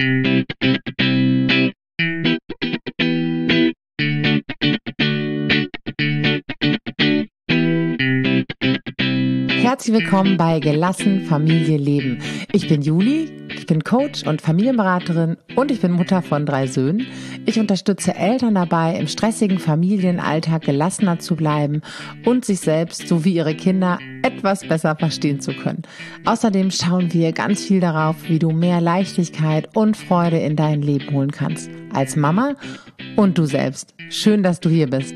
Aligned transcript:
Herzlich 0.00 0.46
willkommen 9.92 10.38
bei 10.38 10.58
Gelassen 10.58 11.26
Familie 11.26 11.76
Leben. 11.76 12.22
Ich 12.50 12.66
bin 12.66 12.80
Juli, 12.80 13.30
ich 13.54 13.66
bin 13.66 13.84
Coach 13.84 14.26
und 14.26 14.40
Familienberaterin 14.40 15.36
und 15.54 15.70
ich 15.70 15.82
bin 15.82 15.92
Mutter 15.92 16.22
von 16.22 16.46
drei 16.46 16.66
Söhnen. 16.66 17.06
Ich 17.44 17.60
unterstütze 17.60 18.14
Eltern 18.14 18.54
dabei, 18.54 18.98
im 18.98 19.06
stressigen 19.06 19.58
Familienalltag 19.58 20.62
gelassener 20.62 21.18
zu 21.18 21.36
bleiben 21.36 21.82
und 22.24 22.46
sich 22.46 22.60
selbst 22.60 23.06
sowie 23.06 23.34
ihre 23.34 23.54
Kinder 23.54 23.98
etwas 24.22 24.66
besser 24.66 24.96
verstehen 24.96 25.40
zu 25.40 25.52
können. 25.52 25.82
Außerdem 26.24 26.70
schauen 26.70 27.12
wir 27.12 27.32
ganz 27.32 27.64
viel 27.64 27.80
darauf, 27.80 28.28
wie 28.28 28.38
du 28.38 28.50
mehr 28.50 28.80
Leichtigkeit 28.80 29.76
und 29.76 29.96
Freude 29.96 30.38
in 30.38 30.56
dein 30.56 30.82
Leben 30.82 31.10
holen 31.12 31.30
kannst. 31.30 31.70
Als 31.92 32.16
Mama 32.16 32.54
und 33.16 33.38
du 33.38 33.46
selbst. 33.46 33.94
Schön, 34.08 34.42
dass 34.42 34.60
du 34.60 34.68
hier 34.68 34.88
bist. 34.88 35.14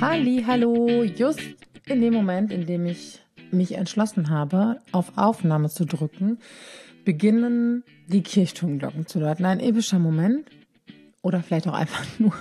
Halli, 0.00 0.44
hallo, 0.46 1.02
just 1.02 1.40
in 1.86 2.00
dem 2.00 2.14
Moment, 2.14 2.52
in 2.52 2.66
dem 2.66 2.86
ich 2.86 3.20
mich 3.50 3.72
entschlossen 3.72 4.30
habe, 4.30 4.80
auf 4.92 5.16
Aufnahme 5.16 5.68
zu 5.70 5.84
drücken, 5.84 6.38
beginnen 7.04 7.82
die 8.08 8.22
Kirchturmglocken 8.22 9.06
zu 9.06 9.20
läuten. 9.20 9.44
Ein 9.44 9.60
epischer 9.60 9.98
Moment 9.98 10.48
oder 11.22 11.42
vielleicht 11.42 11.68
auch 11.68 11.74
einfach 11.74 12.04
nur 12.18 12.32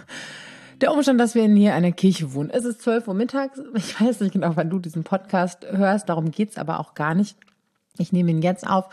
der 0.82 0.94
Umstand, 0.94 1.20
dass 1.20 1.36
wir 1.36 1.44
in 1.44 1.56
hier 1.56 1.74
einer 1.74 1.92
Kirche 1.92 2.34
wohnen. 2.34 2.50
Es 2.50 2.66
ist 2.66 2.82
12 2.82 3.08
Uhr 3.08 3.14
mittags. 3.14 3.60
Ich 3.76 4.00
weiß 4.00 4.20
nicht 4.22 4.34
genau, 4.34 4.56
wann 4.56 4.70
du 4.70 4.80
diesen 4.80 5.04
Podcast 5.04 5.66
hörst. 5.70 6.08
Darum 6.10 6.32
geht's 6.32 6.58
aber 6.58 6.80
auch 6.80 6.94
gar 6.94 7.16
nicht. 7.16 7.38
Ich 7.98 8.12
nehme 8.12 8.30
ihn 8.30 8.44
jetzt 8.44 8.66
auf. 8.68 8.86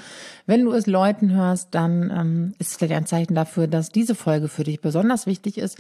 Wenn 0.46 0.64
du 0.64 0.72
es 0.72 0.86
Leuten 0.86 1.32
hörst, 1.32 1.74
dann 1.74 2.10
ähm, 2.10 2.54
ist 2.58 2.70
es 2.70 2.76
vielleicht 2.78 2.94
ein 2.94 3.06
Zeichen 3.06 3.34
dafür, 3.34 3.66
dass 3.66 3.90
diese 3.90 4.14
Folge 4.14 4.48
für 4.48 4.64
dich 4.64 4.80
besonders 4.80 5.26
wichtig 5.26 5.58
ist 5.58 5.78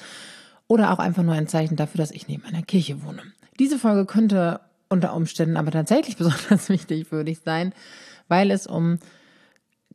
oder 0.68 0.92
auch 0.92 0.98
einfach 0.98 1.22
nur 1.22 1.34
ein 1.34 1.48
Zeichen 1.48 1.76
dafür, 1.76 1.98
dass 1.98 2.10
ich 2.10 2.28
neben 2.28 2.44
einer 2.44 2.62
Kirche 2.62 3.02
wohne. 3.02 3.22
Diese 3.58 3.78
Folge 3.78 4.04
könnte 4.04 4.60
unter 4.90 5.14
Umständen 5.14 5.56
aber 5.56 5.70
tatsächlich 5.70 6.16
besonders 6.18 6.68
wichtig 6.68 7.08
für 7.08 7.24
dich 7.24 7.40
sein, 7.40 7.72
weil 8.28 8.50
es 8.50 8.66
um 8.66 8.98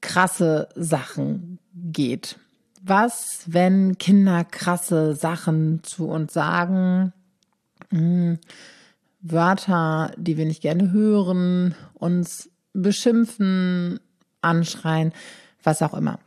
krasse 0.02 0.70
Sachen 0.76 1.60
geht. 1.74 2.38
Was, 2.82 3.44
wenn 3.46 3.98
Kinder 3.98 4.44
krasse 4.44 5.14
Sachen 5.16 5.84
zu 5.84 6.08
uns 6.08 6.34
sagen? 6.34 7.14
Hm, 7.90 8.40
Wörter, 9.22 10.12
die 10.18 10.38
wir 10.38 10.46
nicht 10.46 10.62
gerne 10.62 10.92
hören, 10.92 11.76
uns 11.94 12.50
beschimpfen, 12.74 14.00
anschreien, 14.42 15.14
was 15.64 15.82
auch 15.82 15.94
immer. 15.94 16.20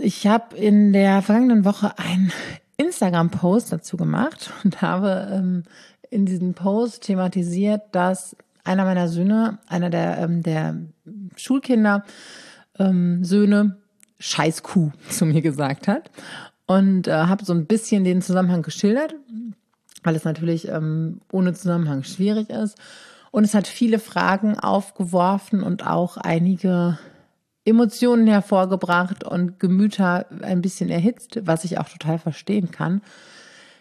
Ich 0.00 0.26
habe 0.26 0.56
in 0.56 0.92
der 0.92 1.22
vergangenen 1.22 1.64
Woche 1.64 1.98
ein 1.98 2.32
Instagram-Post 2.76 3.72
dazu 3.72 3.96
gemacht 3.96 4.50
und 4.64 4.82
habe 4.82 5.28
ähm, 5.32 5.62
in 6.10 6.26
diesem 6.26 6.54
Post 6.54 7.04
thematisiert, 7.04 7.82
dass 7.92 8.36
einer 8.64 8.84
meiner 8.84 9.08
Söhne, 9.08 9.58
einer 9.66 9.90
der, 9.90 10.18
ähm, 10.18 10.42
der 10.42 10.76
Schulkinder, 11.36 12.04
ähm, 12.78 13.24
Söhne, 13.24 13.76
scheiß 14.18 14.62
Kuh 14.62 14.92
zu 15.08 15.26
mir 15.26 15.42
gesagt 15.42 15.88
hat. 15.88 16.10
Und 16.66 17.06
äh, 17.06 17.12
habe 17.12 17.44
so 17.44 17.52
ein 17.52 17.66
bisschen 17.66 18.04
den 18.04 18.22
Zusammenhang 18.22 18.62
geschildert, 18.62 19.14
weil 20.02 20.16
es 20.16 20.24
natürlich 20.24 20.68
ähm, 20.68 21.20
ohne 21.30 21.54
Zusammenhang 21.54 22.02
schwierig 22.02 22.50
ist. 22.50 22.76
Und 23.30 23.44
es 23.44 23.54
hat 23.54 23.66
viele 23.66 23.98
Fragen 23.98 24.58
aufgeworfen 24.58 25.62
und 25.62 25.86
auch 25.86 26.16
einige 26.16 26.98
Emotionen 27.66 28.26
hervorgebracht 28.26 29.24
und 29.24 29.60
Gemüter 29.60 30.26
ein 30.40 30.62
bisschen 30.62 30.88
erhitzt, 30.88 31.40
was 31.42 31.64
ich 31.64 31.78
auch 31.78 31.88
total 31.88 32.18
verstehen 32.18 32.70
kann. 32.70 33.02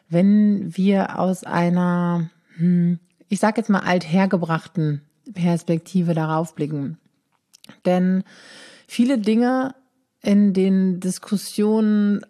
Wenn 0.09 0.75
wir 0.75 1.19
aus 1.19 1.43
einer, 1.43 2.29
hm, 2.57 2.99
ich 3.29 3.39
sag 3.39 3.57
jetzt 3.57 3.69
mal 3.69 3.79
althergebrachten 3.79 5.01
Perspektive 5.33 6.13
darauf 6.13 6.55
blicken. 6.55 6.97
Denn 7.85 8.23
viele 8.87 9.17
Dinge 9.17 9.75
in 10.21 10.53
den 10.53 10.99
Diskussionen 10.99 12.25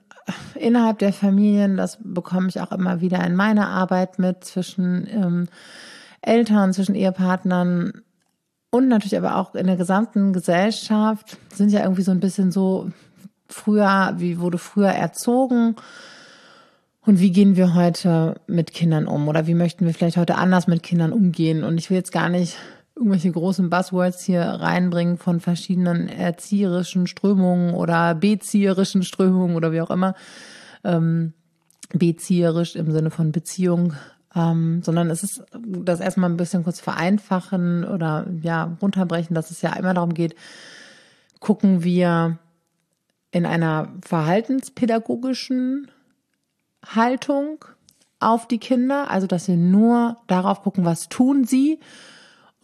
innerhalb 0.55 0.99
der 0.99 1.13
Familien, 1.13 1.77
das 1.77 1.99
bekomme 2.01 2.49
ich 2.49 2.59
auch 2.59 2.71
immer 2.71 3.01
wieder 3.01 3.23
in 3.23 3.35
meiner 3.35 3.69
Arbeit 3.69 4.19
mit 4.19 4.43
zwischen 4.43 5.07
ähm, 5.09 5.47
Eltern, 6.21 6.73
zwischen 6.73 6.95
Ehepartnern, 6.95 7.93
und 8.75 8.89
natürlich 8.89 9.17
aber 9.17 9.37
auch 9.37 9.55
in 9.55 9.67
der 9.67 9.77
gesamten 9.77 10.33
Gesellschaft 10.33 11.37
sind 11.53 11.69
ja 11.69 11.83
irgendwie 11.83 12.01
so 12.01 12.11
ein 12.11 12.19
bisschen 12.19 12.51
so 12.51 12.89
früher, 13.47 14.15
wie 14.17 14.41
wurde 14.41 14.57
früher 14.57 14.89
erzogen. 14.89 15.77
Und 16.99 17.21
wie 17.21 17.31
gehen 17.31 17.55
wir 17.55 17.73
heute 17.73 18.35
mit 18.47 18.73
Kindern 18.73 19.07
um? 19.07 19.29
Oder 19.29 19.47
wie 19.47 19.53
möchten 19.53 19.85
wir 19.85 19.93
vielleicht 19.93 20.17
heute 20.17 20.35
anders 20.35 20.67
mit 20.67 20.83
Kindern 20.83 21.13
umgehen? 21.13 21.63
Und 21.63 21.77
ich 21.77 21.89
will 21.89 21.95
jetzt 21.95 22.11
gar 22.11 22.27
nicht 22.27 22.57
irgendwelche 22.95 23.31
großen 23.31 23.69
Buzzwords 23.69 24.23
hier 24.23 24.41
reinbringen 24.41 25.17
von 25.17 25.39
verschiedenen 25.39 26.07
erzieherischen 26.07 27.07
Strömungen 27.07 27.73
oder 27.73 28.15
bezieherischen 28.15 29.03
Strömungen 29.03 29.55
oder 29.55 29.71
wie 29.71 29.81
auch 29.81 29.91
immer. 29.91 30.15
Ähm, 30.83 31.33
bezieherisch 31.93 32.75
im 32.75 32.91
Sinne 32.91 33.11
von 33.11 33.31
Beziehung 33.31 33.93
ähm, 34.35 34.83
sondern 34.83 35.09
es 35.09 35.23
ist 35.23 35.43
das 35.55 36.01
erstmal 36.01 36.29
ein 36.29 36.37
bisschen 36.37 36.63
kurz 36.63 36.79
vereinfachen 36.79 37.85
oder 37.85 38.27
ja 38.41 38.75
runterbrechen, 38.81 39.33
dass 39.33 39.49
es 39.49 39.61
ja 39.61 39.73
immer 39.73 39.93
darum 39.93 40.13
geht, 40.13 40.35
gucken 41.39 41.83
wir 41.83 42.37
in 43.31 43.45
einer 43.45 43.93
verhaltenspädagogischen 44.05 45.89
Haltung 46.85 47.63
auf 48.19 48.47
die 48.47 48.59
Kinder, 48.59 49.09
also 49.09 49.27
dass 49.27 49.47
wir 49.47 49.57
nur 49.57 50.17
darauf 50.27 50.61
gucken, 50.63 50.85
was 50.85 51.09
tun 51.09 51.45
sie 51.45 51.79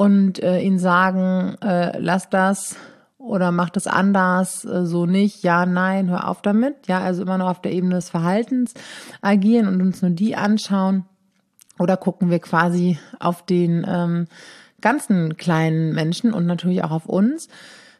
und 0.02 0.42
äh, 0.42 0.60
ihnen 0.62 0.80
sagen, 0.80 1.58
äh, 1.62 2.00
lass 2.00 2.28
das 2.28 2.76
oder 3.20 3.52
mach 3.52 3.70
das 3.70 3.86
anders, 3.86 4.66
äh, 4.66 4.84
so 4.84 5.06
nicht, 5.06 5.44
ja, 5.44 5.68
nein, 5.68 6.10
hör 6.10 6.28
auf 6.28 6.42
damit. 6.42 6.88
Ja, 6.88 7.02
also 7.02 7.22
immer 7.22 7.38
nur 7.38 7.52
auf 7.52 7.62
der 7.62 7.72
Ebene 7.72 7.94
des 7.94 8.10
Verhaltens 8.10 8.74
agieren 9.22 9.68
und 9.68 9.80
uns 9.80 10.02
nur 10.02 10.10
die 10.10 10.36
anschauen, 10.36 11.06
oder 11.78 11.98
gucken 11.98 12.32
wir 12.32 12.40
quasi 12.40 12.98
auf 13.20 13.46
den 13.46 13.86
ähm, 13.88 14.26
ganzen 14.82 15.38
kleinen 15.38 15.94
Menschen 15.94 16.34
und 16.34 16.48
natürlich 16.48 16.84
auch 16.84 16.92
auf 16.92 17.06
uns 17.06 17.48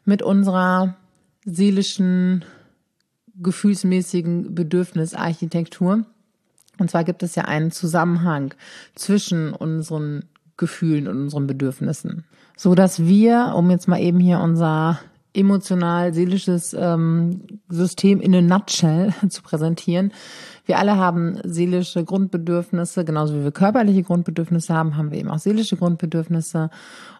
mit 0.04 0.22
unserer 0.22 0.96
seelischen, 1.44 2.44
gefühlsmäßigen 3.36 4.56
Bedürfnisarchitektur. 4.56 6.04
Und 6.78 6.90
zwar 6.90 7.04
gibt 7.04 7.22
es 7.22 7.36
ja 7.36 7.44
einen 7.44 7.70
Zusammenhang 7.70 8.54
zwischen 8.96 9.52
unseren 9.52 10.24
Gefühlen 10.62 11.08
und 11.08 11.20
unseren 11.22 11.48
Bedürfnissen, 11.48 12.24
so 12.56 12.76
dass 12.76 13.04
wir, 13.04 13.54
um 13.56 13.68
jetzt 13.68 13.88
mal 13.88 14.00
eben 14.00 14.20
hier 14.20 14.38
unser 14.38 15.00
emotional-seelisches 15.34 16.72
ähm, 16.78 17.40
System 17.68 18.20
in 18.20 18.32
a 18.36 18.40
nutshell 18.40 19.12
zu 19.28 19.42
präsentieren, 19.42 20.12
wir 20.64 20.78
alle 20.78 20.96
haben 20.96 21.40
seelische 21.42 22.04
Grundbedürfnisse, 22.04 23.04
genauso 23.04 23.34
wie 23.34 23.42
wir 23.42 23.50
körperliche 23.50 24.04
Grundbedürfnisse 24.04 24.72
haben, 24.72 24.96
haben 24.96 25.10
wir 25.10 25.18
eben 25.18 25.30
auch 25.30 25.40
seelische 25.40 25.76
Grundbedürfnisse. 25.76 26.70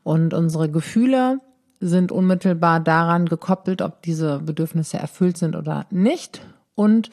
Und 0.04 0.32
unsere 0.32 0.70
Gefühle 0.70 1.40
sind 1.80 2.12
unmittelbar 2.12 2.78
daran 2.78 3.26
gekoppelt, 3.26 3.82
ob 3.82 4.02
diese 4.02 4.38
Bedürfnisse 4.38 4.98
erfüllt 4.98 5.36
sind 5.36 5.56
oder 5.56 5.86
nicht 5.90 6.46
und 6.76 7.10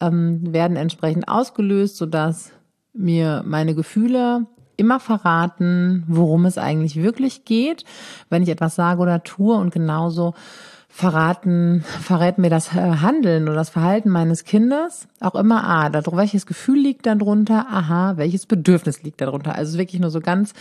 ähm, 0.00 0.52
werden 0.52 0.76
entsprechend 0.76 1.26
ausgelöst, 1.26 1.96
sodass 1.96 2.52
mir 2.92 3.42
meine 3.44 3.74
Gefühle 3.74 4.46
immer 4.76 5.00
verraten, 5.00 6.04
worum 6.06 6.46
es 6.46 6.58
eigentlich 6.58 6.96
wirklich 6.96 7.44
geht, 7.44 7.84
wenn 8.30 8.42
ich 8.42 8.48
etwas 8.48 8.74
sage 8.74 9.00
oder 9.00 9.22
tue 9.22 9.54
und 9.54 9.72
genauso 9.72 10.34
verraten, 10.94 11.84
verrät 12.02 12.38
mir 12.38 12.50
das 12.50 12.68
äh, 12.68 12.78
Handeln 12.78 13.48
oder 13.48 13.56
das 13.56 13.70
Verhalten 13.70 14.10
meines 14.10 14.44
Kindes 14.44 15.08
auch 15.18 15.34
immer, 15.34 15.64
ah, 15.64 15.90
darüber, 15.90 16.18
welches 16.18 16.46
Gefühl 16.46 16.78
liegt 16.78 17.04
darunter, 17.06 17.66
aha, 17.68 18.16
welches 18.16 18.46
Bedürfnis 18.46 19.02
liegt 19.02 19.20
darunter. 19.20 19.56
Also 19.56 19.76
wirklich 19.76 20.00
nur 20.00 20.10
so 20.10 20.20
ganz 20.20 20.52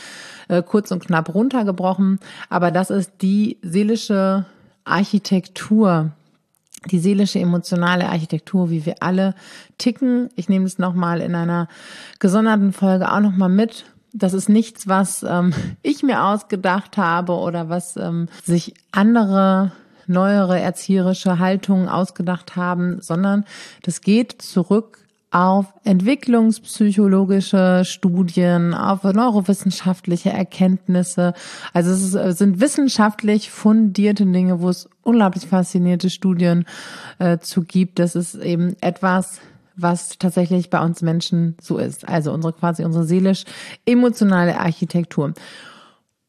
äh, 0.48 0.64
kurz 0.64 0.90
und 0.90 1.06
knapp 1.06 1.36
runtergebrochen. 1.36 2.20
Aber 2.50 2.72
das 2.72 2.90
ist 2.90 3.12
die 3.22 3.60
seelische 3.62 4.46
Architektur, 4.86 6.10
die 6.90 7.00
seelische 7.00 7.40
emotionale 7.40 8.10
Architektur, 8.10 8.72
wie 8.72 8.88
wir 8.88 9.04
alle 9.04 9.36
ticken. 9.78 10.30
Ich 10.36 10.50
nehme 10.50 10.66
es 10.66 10.80
nochmal 10.80 11.22
in 11.22 11.36
einer 11.36 11.68
gesonderten 12.18 12.74
Folge 12.74 13.12
auch 13.12 13.20
nochmal 13.20 13.50
mit. 13.50 13.86
Das 14.14 14.34
ist 14.34 14.48
nichts, 14.48 14.88
was 14.88 15.24
ähm, 15.24 15.54
ich 15.82 16.04
mir 16.04 16.24
ausgedacht 16.24 16.98
habe 16.98 17.34
oder 17.34 17.70
was 17.70 17.98
ähm, 17.98 18.30
sich 18.44 18.74
andere 18.92 19.72
neuere 20.06 20.60
erzieherische 20.60 21.40
Haltungen 21.40 21.88
ausgedacht 21.88 22.56
haben, 22.56 23.02
sondern 23.02 23.46
das 23.84 24.02
geht 24.02 24.42
zurück 24.42 25.04
auf 25.34 25.74
entwicklungspsychologische 25.84 27.84
Studien, 27.86 28.76
auf 28.76 29.04
neurowissenschaftliche 29.04 30.30
Erkenntnisse. 30.30 31.34
Also 31.74 31.92
es 31.92 32.14
ist, 32.14 32.38
sind 32.38 32.62
wissenschaftlich 32.62 33.50
fundierte 33.50 34.28
Dinge, 34.28 34.62
wo 34.62 34.70
es 34.70 34.88
unglaublich 35.02 35.48
faszinierte 35.48 36.12
Studien 36.12 36.66
äh, 37.18 37.40
zu 37.40 37.64
gibt. 37.64 37.98
Das 37.98 38.16
ist 38.16 38.36
eben 38.36 38.76
etwas, 38.80 39.40
was 39.76 40.18
tatsächlich 40.18 40.70
bei 40.70 40.84
uns 40.84 41.02
Menschen 41.02 41.56
so 41.62 41.78
ist. 41.78 42.08
Also 42.08 42.32
unsere 42.32 42.54
quasi 42.54 42.84
unsere 42.84 43.06
seelisch-emotionale 43.06 44.60
Architektur. 44.60 45.34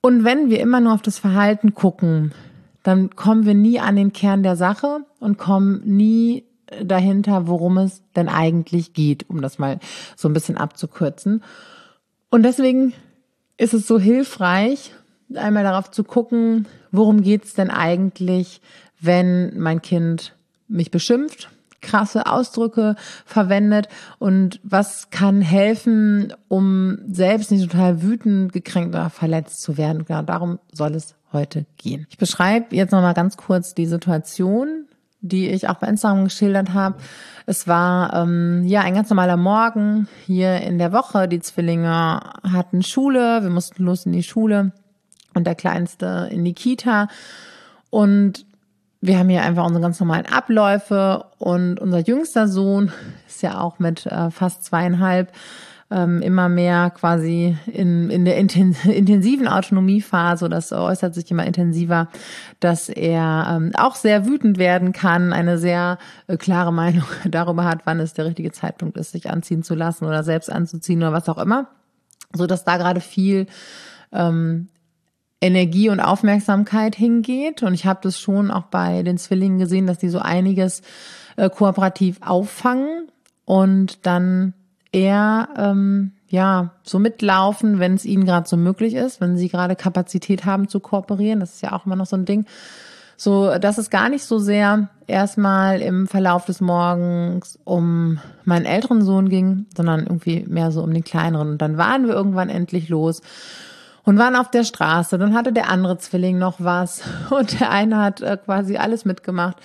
Und 0.01 0.25
wenn 0.25 0.51
wir 0.51 0.61
immer 0.61 0.81
nur 0.81 0.95
auf 0.95 1.03
das 1.03 1.19
Verhalten 1.19 1.75
gucken, 1.75 2.33
dann 2.83 3.17
kommen 3.17 3.47
wir 3.47 3.55
nie 3.55 3.81
an 3.81 3.97
den 3.97 4.13
Kern 4.13 4.43
der 4.43 4.57
Sache 4.57 5.01
und 5.19 5.39
kommen 5.39 5.83
nie 5.85 6.45
dahinter, 6.83 7.47
worum 7.47 7.79
es 7.79 8.03
denn 8.17 8.29
eigentlich 8.29 8.93
geht, 8.93 9.29
um 9.29 9.41
das 9.41 9.59
mal 9.59 9.79
so 10.17 10.29
ein 10.29 10.35
bisschen 10.35 10.57
abzukürzen. 10.57 11.43
Und 12.31 12.43
deswegen 12.43 12.93
ist 13.57 13.75
es 13.75 13.87
so 13.87 13.99
hilfreich, 13.99 14.93
einmal 15.35 15.65
darauf 15.65 15.91
zu 15.91 16.05
gucken, 16.05 16.67
worum 16.91 17.23
geht's 17.23 17.55
denn 17.55 17.71
eigentlich, 17.71 18.61
wenn 19.01 19.59
mein 19.59 19.83
Kind 19.83 20.35
mich 20.69 20.91
beschimpft, 20.91 21.51
krasse 21.85 22.27
Ausdrücke 22.27 22.97
verwendet 23.25 23.89
und 24.19 24.61
was 24.65 25.11
kann 25.11 25.41
helfen, 25.41 26.33
um 26.49 26.99
selbst 27.09 27.51
nicht 27.51 27.71
total 27.71 28.03
wütend, 28.03 28.53
gekränkt 28.53 28.95
oder 28.95 29.11
verletzt 29.11 29.63
zu 29.63 29.77
werden. 29.77 30.05
Genau 30.05 30.23
darum 30.23 30.59
soll 30.73 30.95
es 30.95 31.15
heute 31.33 31.67
gehen. 31.77 32.07
Ich 32.11 32.19
beschreibe 32.19 32.75
jetzt 32.75 32.93
nochmal 32.93 33.15
ganz 33.15 33.37
kurz 33.37 33.75
die 33.75 33.87
Situation, 33.87 34.87
die 35.21 35.49
ich 35.49 35.69
auch 35.69 35.77
bei 35.77 35.89
Instagram 35.89 36.25
geschildert 36.25 36.75
habe. 36.75 36.97
Es 37.47 37.67
war 37.67 38.15
ähm, 38.15 38.65
ja 38.65 38.83
ein 38.83 38.95
ganz 38.95 39.11
normaler 39.11 39.37
Morgen 39.37 40.09
hier 40.27 40.61
in 40.61 40.79
der 40.79 40.93
Woche. 40.93 41.29
Die 41.29 41.41
Zwillinge 41.41 42.21
hatten 42.43 42.83
Schule, 42.83 43.43
wir 43.43 43.51
mussten 43.51 43.85
los 43.85 44.07
in 44.07 44.13
die 44.13 44.23
Schule 44.23 44.73
und 45.35 45.47
der 45.47 45.55
Kleinste 45.55 46.29
in 46.31 46.45
die 46.45 46.55
Kita. 46.55 47.09
Und 47.91 48.47
wir 49.07 49.19
haben 49.19 49.29
hier 49.29 49.43
einfach 49.43 49.67
unsere 49.67 49.83
ganz 49.83 50.01
normalen 50.01 50.25
Abläufe 50.25 51.27
und 51.39 51.79
unser 51.79 51.99
jüngster 51.99 52.49
Sohn 52.49 52.91
ist 53.29 53.43
ja 53.43 53.61
auch 53.61 53.79
mit 53.79 54.07
äh, 54.07 54.31
fast 54.31 54.65
zweieinhalb 54.65 55.31
ähm, 55.91 56.23
immer 56.23 56.49
mehr 56.49 56.89
quasi 56.89 57.55
in, 57.67 58.09
in 58.09 58.25
der 58.25 58.39
intensiven 58.39 59.47
Autonomiephase, 59.47 60.49
das 60.49 60.73
äußert 60.73 61.15
sich 61.15 61.31
immer 61.31 61.45
intensiver, 61.45 62.09
dass 62.61 62.89
er 62.89 63.47
ähm, 63.51 63.73
auch 63.77 63.95
sehr 63.95 64.25
wütend 64.25 64.57
werden 64.57 64.93
kann, 64.93 65.35
eine 65.35 65.59
sehr 65.59 65.99
äh, 66.27 66.39
klare 66.39 66.73
Meinung 66.73 67.05
darüber 67.27 67.65
hat, 67.65 67.81
wann 67.85 68.01
es 68.01 68.15
der 68.15 68.25
richtige 68.25 68.53
Zeitpunkt 68.53 68.97
ist, 68.97 69.13
sich 69.13 69.29
anziehen 69.29 69.63
zu 69.63 69.75
lassen 69.75 70.07
oder 70.07 70.25
selbst 70.25 70.51
anzuziehen 70.51 71.03
oder 71.03 71.13
was 71.13 71.29
auch 71.29 71.39
immer, 71.39 71.69
so 72.33 72.47
dass 72.47 72.65
da 72.65 72.79
gerade 72.79 73.01
viel 73.01 73.49
ähm, 74.13 74.69
Energie 75.45 75.91
und 75.91 76.01
Aufmerksamkeit 76.01 76.97
hingeht. 76.97 77.63
Und 77.63 77.75
ich 77.75 77.85
habe 77.85 78.01
das 78.03 78.19
schon 78.19 78.51
auch 78.51 78.65
bei 78.65 79.03
den 79.03 79.19
Zwillingen 79.19 79.59
gesehen, 79.59 79.87
dass 79.87 79.99
die 79.99 80.09
so 80.09 80.19
einiges 80.19 80.81
äh, 81.37 81.51
kooperativ 81.51 82.19
auffangen 82.25 83.09
und 83.45 84.07
dann 84.07 84.55
eher 84.91 85.49
ähm, 85.59 86.13
ja 86.29 86.71
so 86.83 86.99
mitlaufen, 86.99 87.79
wenn 87.79 87.95
es 87.95 88.07
ihnen 88.07 88.25
gerade 88.25 88.49
so 88.49 88.57
möglich 88.57 88.95
ist, 88.95 89.21
wenn 89.21 89.37
sie 89.37 89.51
gerade 89.51 89.77
Kapazität 89.77 90.47
haben 90.47 90.69
zu 90.69 90.81
kooperieren. 90.81 91.41
Das 91.41 91.55
ist 91.55 91.63
ja 91.63 91.73
auch 91.73 91.85
immer 91.85 91.97
noch 91.97 92.07
so 92.07 92.17
ein 92.17 92.25
Ding. 92.25 92.47
So, 93.19 93.59
dass 93.59 93.77
es 93.77 93.91
gar 93.91 94.09
nicht 94.09 94.25
so 94.25 94.39
sehr 94.39 94.89
erstmal 95.07 95.83
im 95.83 96.09
Verlauf 96.09 96.47
des 96.47 96.61
Morgens 96.63 97.59
um 97.65 98.19
meinen 98.45 98.65
älteren 98.65 99.03
Sohn 99.03 99.29
ging, 99.29 99.67
sondern 99.77 100.01
irgendwie 100.01 100.45
mehr 100.49 100.73
so 100.73 100.83
um 100.83 100.93
den 100.93 101.05
kleineren. 101.05 101.51
Und 101.51 101.59
dann 101.59 101.77
waren 101.77 102.07
wir 102.07 102.15
irgendwann 102.15 102.49
endlich 102.49 102.89
los 102.89 103.21
und 104.05 104.19
waren 104.19 104.37
auf 104.37 104.51
der 104.51 104.65
Straße. 104.65 105.19
Dann 105.19 105.35
hatte 105.35 105.53
der 105.53 105.69
andere 105.69 105.99
Zwilling 105.99 106.39
noch 106.39 106.57
was 106.59 107.03
und 107.31 107.61
der 107.61 107.71
eine 107.71 107.99
hat 107.99 108.21
äh, 108.21 108.37
quasi 108.37 108.77
alles 108.77 109.05
mitgemacht. 109.05 109.57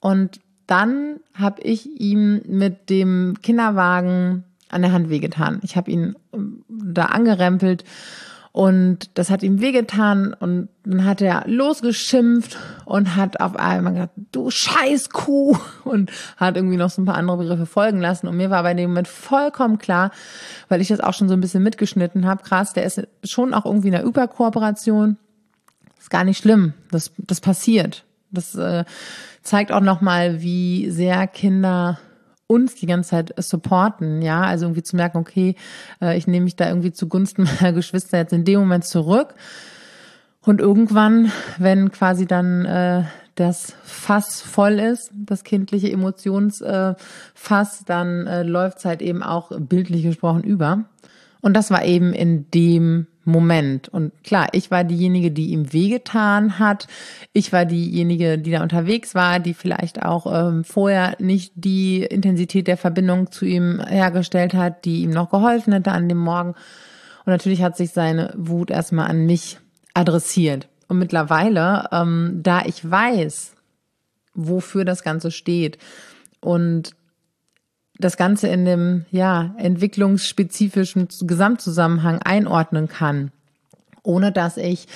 Und 0.00 0.40
dann 0.66 1.20
habe 1.34 1.62
ich 1.62 2.00
ihm 2.00 2.42
mit 2.46 2.88
dem 2.90 3.36
Kinderwagen 3.42 4.44
an 4.70 4.82
der 4.82 4.92
Hand 4.92 5.10
wehgetan. 5.10 5.60
Ich 5.62 5.76
habe 5.76 5.90
ihn 5.90 6.16
ähm, 6.32 6.64
da 6.68 7.06
angerempelt 7.06 7.84
und 8.54 9.18
das 9.18 9.30
hat 9.30 9.42
ihm 9.42 9.60
wehgetan 9.60 10.32
und 10.32 10.68
dann 10.84 11.04
hat 11.04 11.20
er 11.20 11.42
losgeschimpft 11.48 12.56
und 12.84 13.16
hat 13.16 13.40
auf 13.40 13.56
einmal 13.56 13.94
gesagt, 13.94 14.12
du 14.30 14.48
scheiß 14.48 15.10
Kuh 15.10 15.58
und 15.84 16.12
hat 16.36 16.54
irgendwie 16.54 16.76
noch 16.76 16.88
so 16.88 17.02
ein 17.02 17.04
paar 17.04 17.16
andere 17.16 17.38
Begriffe 17.38 17.66
folgen 17.66 18.00
lassen 18.00 18.28
und 18.28 18.36
mir 18.36 18.50
war 18.50 18.62
bei 18.62 18.72
dem 18.74 18.90
Moment 18.90 19.08
vollkommen 19.08 19.78
klar, 19.78 20.12
weil 20.68 20.80
ich 20.80 20.86
das 20.86 21.00
auch 21.00 21.14
schon 21.14 21.28
so 21.28 21.34
ein 21.34 21.40
bisschen 21.40 21.64
mitgeschnitten 21.64 22.26
habe, 22.26 22.44
krass, 22.44 22.72
der 22.72 22.84
ist 22.84 23.04
schon 23.24 23.54
auch 23.54 23.66
irgendwie 23.66 23.88
in 23.88 23.94
der 23.94 24.04
Überkooperation. 24.04 25.16
Ist 25.98 26.10
gar 26.10 26.22
nicht 26.22 26.38
schlimm, 26.38 26.74
das, 26.92 27.10
das 27.18 27.40
passiert. 27.40 28.04
Das 28.30 28.54
äh, 28.54 28.84
zeigt 29.42 29.72
auch 29.72 29.80
nochmal, 29.80 30.42
wie 30.42 30.90
sehr 30.90 31.26
Kinder 31.26 31.98
uns 32.46 32.74
die 32.74 32.86
ganze 32.86 33.10
Zeit 33.10 33.34
supporten, 33.38 34.22
ja, 34.22 34.42
also 34.42 34.66
irgendwie 34.66 34.82
zu 34.82 34.96
merken, 34.96 35.18
okay, 35.18 35.56
äh, 36.00 36.16
ich 36.16 36.26
nehme 36.26 36.44
mich 36.44 36.56
da 36.56 36.68
irgendwie 36.68 36.92
zugunsten 36.92 37.44
meiner 37.60 37.72
Geschwister 37.72 38.18
jetzt 38.18 38.32
in 38.32 38.44
dem 38.44 38.60
Moment 38.60 38.84
zurück. 38.84 39.34
Und 40.42 40.60
irgendwann, 40.60 41.32
wenn 41.58 41.90
quasi 41.90 42.26
dann 42.26 42.66
äh, 42.66 43.04
das 43.34 43.74
Fass 43.82 44.42
voll 44.42 44.78
ist, 44.78 45.10
das 45.14 45.42
kindliche 45.42 45.90
Emotionsfass, 45.90 47.80
äh, 47.80 47.84
dann 47.86 48.26
äh, 48.26 48.42
läuft 48.42 48.78
es 48.78 48.84
halt 48.84 49.00
eben 49.00 49.22
auch 49.22 49.50
bildlich 49.58 50.02
gesprochen 50.02 50.42
über. 50.42 50.84
Und 51.44 51.52
das 51.52 51.70
war 51.70 51.84
eben 51.84 52.14
in 52.14 52.50
dem 52.52 53.06
Moment. 53.26 53.90
Und 53.90 54.12
klar, 54.24 54.46
ich 54.52 54.70
war 54.70 54.82
diejenige, 54.82 55.30
die 55.30 55.50
ihm 55.50 55.74
wehgetan 55.74 56.58
hat. 56.58 56.86
Ich 57.34 57.52
war 57.52 57.66
diejenige, 57.66 58.38
die 58.38 58.50
da 58.50 58.62
unterwegs 58.62 59.14
war, 59.14 59.40
die 59.40 59.52
vielleicht 59.52 60.02
auch 60.02 60.24
ähm, 60.24 60.64
vorher 60.64 61.16
nicht 61.18 61.52
die 61.54 62.02
Intensität 62.02 62.66
der 62.66 62.78
Verbindung 62.78 63.30
zu 63.30 63.44
ihm 63.44 63.78
hergestellt 63.86 64.54
hat, 64.54 64.86
die 64.86 65.02
ihm 65.02 65.10
noch 65.10 65.28
geholfen 65.28 65.74
hätte 65.74 65.92
an 65.92 66.08
dem 66.08 66.16
Morgen. 66.16 66.52
Und 67.26 67.26
natürlich 67.26 67.62
hat 67.62 67.76
sich 67.76 67.90
seine 67.90 68.32
Wut 68.38 68.70
erstmal 68.70 69.10
an 69.10 69.26
mich 69.26 69.58
adressiert. 69.92 70.68
Und 70.88 70.98
mittlerweile, 70.98 71.88
ähm, 71.92 72.40
da 72.42 72.62
ich 72.64 72.90
weiß, 72.90 73.52
wofür 74.32 74.86
das 74.86 75.02
Ganze 75.02 75.30
steht 75.30 75.76
und 76.40 76.96
das 77.98 78.16
Ganze 78.16 78.48
in 78.48 78.64
dem 78.64 79.04
ja 79.10 79.54
entwicklungsspezifischen 79.58 81.08
Gesamtzusammenhang 81.22 82.20
einordnen 82.22 82.88
kann, 82.88 83.30
ohne 84.02 84.32
dass 84.32 84.56
ich 84.56 84.86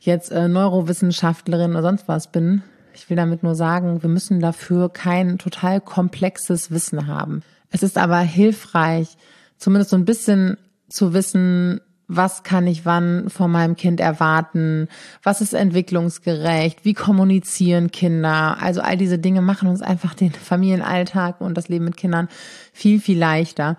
jetzt 0.00 0.30
äh, 0.32 0.48
Neurowissenschaftlerin 0.48 1.72
oder 1.72 1.82
sonst 1.82 2.08
was 2.08 2.30
bin. 2.30 2.62
Ich 2.94 3.08
will 3.08 3.16
damit 3.16 3.42
nur 3.42 3.54
sagen, 3.54 4.02
wir 4.02 4.10
müssen 4.10 4.40
dafür 4.40 4.88
kein 4.88 5.38
total 5.38 5.80
komplexes 5.80 6.70
Wissen 6.70 7.06
haben. 7.06 7.42
Es 7.70 7.82
ist 7.82 7.96
aber 7.96 8.18
hilfreich, 8.18 9.16
zumindest 9.56 9.90
so 9.90 9.96
ein 9.96 10.04
bisschen 10.04 10.56
zu 10.88 11.12
wissen, 11.12 11.80
was 12.08 12.42
kann 12.42 12.66
ich 12.66 12.86
wann 12.86 13.28
von 13.28 13.50
meinem 13.50 13.76
Kind 13.76 14.00
erwarten, 14.00 14.88
was 15.22 15.42
ist 15.42 15.52
entwicklungsgerecht, 15.52 16.84
wie 16.84 16.94
kommunizieren 16.94 17.90
Kinder. 17.90 18.56
Also 18.60 18.80
all 18.80 18.96
diese 18.96 19.18
Dinge 19.18 19.42
machen 19.42 19.68
uns 19.68 19.82
einfach 19.82 20.14
den 20.14 20.32
Familienalltag 20.32 21.40
und 21.42 21.54
das 21.54 21.68
Leben 21.68 21.84
mit 21.84 21.98
Kindern 21.98 22.28
viel, 22.72 22.98
viel 22.98 23.18
leichter. 23.18 23.76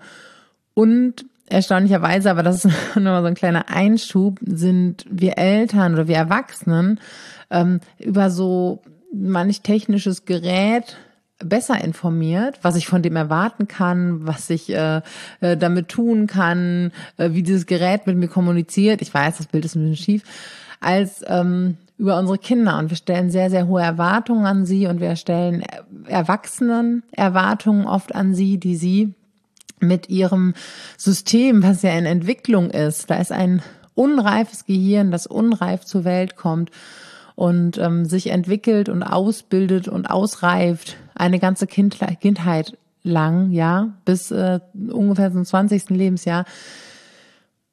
Und 0.74 1.26
erstaunlicherweise, 1.46 2.30
aber 2.30 2.44
das 2.44 2.64
ist 2.64 2.72
nochmal 2.94 3.22
so 3.22 3.28
ein 3.28 3.34
kleiner 3.34 3.68
Einschub, 3.68 4.38
sind 4.42 5.04
wir 5.10 5.36
Eltern 5.36 5.94
oder 5.94 6.06
wir 6.06 6.16
Erwachsenen 6.16 7.00
ähm, 7.50 7.80
über 7.98 8.30
so 8.30 8.80
manch 9.12 9.62
technisches 9.62 10.24
Gerät 10.24 10.96
besser 11.44 11.82
informiert, 11.82 12.58
was 12.62 12.76
ich 12.76 12.86
von 12.86 13.02
dem 13.02 13.16
erwarten 13.16 13.68
kann, 13.68 14.26
was 14.26 14.50
ich 14.50 14.70
äh, 14.70 15.00
äh, 15.40 15.56
damit 15.56 15.88
tun 15.88 16.26
kann, 16.26 16.92
äh, 17.16 17.30
wie 17.32 17.42
dieses 17.42 17.66
Gerät 17.66 18.06
mit 18.06 18.16
mir 18.16 18.28
kommuniziert. 18.28 19.02
Ich 19.02 19.12
weiß, 19.12 19.38
das 19.38 19.46
Bild 19.46 19.64
ist 19.64 19.74
ein 19.74 19.90
bisschen 19.90 20.04
schief, 20.04 20.22
als 20.80 21.24
ähm, 21.26 21.76
über 21.98 22.18
unsere 22.18 22.38
Kinder. 22.38 22.78
Und 22.78 22.90
wir 22.90 22.96
stellen 22.96 23.30
sehr, 23.30 23.50
sehr 23.50 23.66
hohe 23.66 23.82
Erwartungen 23.82 24.46
an 24.46 24.64
sie 24.64 24.86
und 24.86 25.00
wir 25.00 25.16
stellen 25.16 25.62
Erwachsenen 26.06 27.02
Erwartungen 27.12 27.86
oft 27.86 28.14
an 28.14 28.34
sie, 28.34 28.58
die 28.58 28.76
sie 28.76 29.14
mit 29.80 30.08
ihrem 30.08 30.54
System, 30.96 31.62
was 31.62 31.82
ja 31.82 31.92
in 31.92 32.06
Entwicklung 32.06 32.70
ist, 32.70 33.10
da 33.10 33.16
ist 33.16 33.32
ein 33.32 33.62
unreifes 33.94 34.66
Gehirn, 34.66 35.10
das 35.10 35.26
unreif 35.26 35.84
zur 35.84 36.04
Welt 36.04 36.36
kommt 36.36 36.70
und 37.34 37.78
ähm, 37.78 38.04
sich 38.04 38.28
entwickelt 38.28 38.88
und 38.88 39.02
ausbildet 39.02 39.88
und 39.88 40.06
ausreift, 40.06 40.96
eine 41.20 41.38
ganze 41.38 41.66
kind 41.66 41.98
Kindheit 42.20 42.76
lang, 43.02 43.50
ja, 43.50 43.90
bis 44.04 44.30
äh, 44.30 44.60
ungefähr 44.74 45.32
zum 45.32 45.44
20. 45.44 45.90
Lebensjahr, 45.90 46.44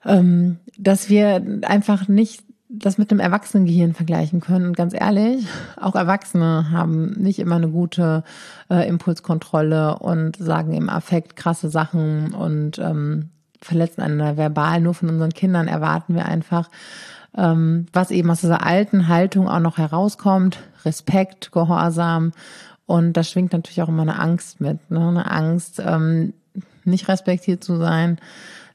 ähm, 0.05 0.57
dass 0.77 1.09
wir 1.09 1.43
einfach 1.63 2.07
nicht 2.07 2.43
das 2.69 2.97
mit 2.97 3.11
einem 3.11 3.21
Erwachsenengehirn 3.21 3.93
vergleichen 3.93 4.41
können. 4.41 4.67
Und 4.67 4.77
ganz 4.77 4.93
ehrlich, 4.93 5.47
auch 5.77 5.95
Erwachsene 5.95 6.69
haben 6.71 7.11
nicht 7.13 7.39
immer 7.39 7.55
eine 7.55 7.69
gute 7.69 8.23
äh, 8.69 8.87
Impulskontrolle 8.87 9.99
und 9.99 10.35
sagen 10.35 10.73
im 10.73 10.89
Affekt 10.89 11.37
krasse 11.37 11.69
Sachen 11.69 12.33
und 12.33 12.77
ähm, 12.79 13.29
verletzen 13.61 14.01
einander 14.01 14.35
verbal. 14.35 14.81
Nur 14.81 14.93
von 14.93 15.09
unseren 15.09 15.31
Kindern 15.31 15.69
erwarten 15.69 16.13
wir 16.13 16.25
einfach, 16.25 16.69
ähm, 17.37 17.85
was 17.93 18.11
eben 18.11 18.29
aus 18.29 18.41
dieser 18.41 18.65
alten 18.65 19.07
Haltung 19.07 19.47
auch 19.47 19.59
noch 19.61 19.77
herauskommt. 19.77 20.59
Respekt, 20.83 21.53
Gehorsam. 21.53 22.33
Und 22.87 23.13
da 23.13 23.23
schwingt 23.23 23.53
natürlich 23.53 23.81
auch 23.83 23.89
immer 23.89 24.01
eine 24.01 24.19
Angst 24.19 24.59
mit. 24.59 24.89
Ne? 24.89 25.07
Eine 25.07 25.29
Angst, 25.29 25.79
ähm, 25.85 26.33
nicht 26.83 27.07
respektiert 27.07 27.63
zu 27.63 27.77
sein 27.77 28.17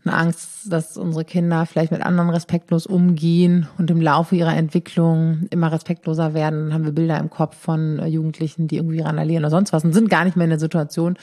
eine 0.05 0.17
Angst, 0.17 0.73
dass 0.73 0.97
unsere 0.97 1.25
Kinder 1.25 1.65
vielleicht 1.67 1.93
mit 1.93 2.03
anderen 2.03 2.31
respektlos 2.31 2.87
umgehen 2.87 3.69
und 3.79 3.91
im 3.91 4.01
Laufe 4.01 4.35
ihrer 4.35 4.57
Entwicklung 4.57 5.47
immer 5.51 5.71
respektloser 5.71 6.35
werden. 6.35 6.65
Dann 6.65 6.75
haben 6.75 6.85
wir 6.85 6.93
Bilder 6.93 7.19
im 7.19 7.31
Kopf 7.31 7.57
von 7.57 7.99
äh, 7.99 8.07
Jugendlichen, 8.07 8.67
die 8.67 8.77
irgendwie 8.77 9.01
randalieren 9.01 9.45
oder 9.45 9.51
sonst 9.51 9.73
was 9.73 9.85
und 9.85 9.93
sind 9.93 10.11
gar 10.11 10.25
nicht 10.25 10.37
mehr 10.37 10.45
in 10.45 10.51
der 10.51 10.59
Situation, 10.59 11.17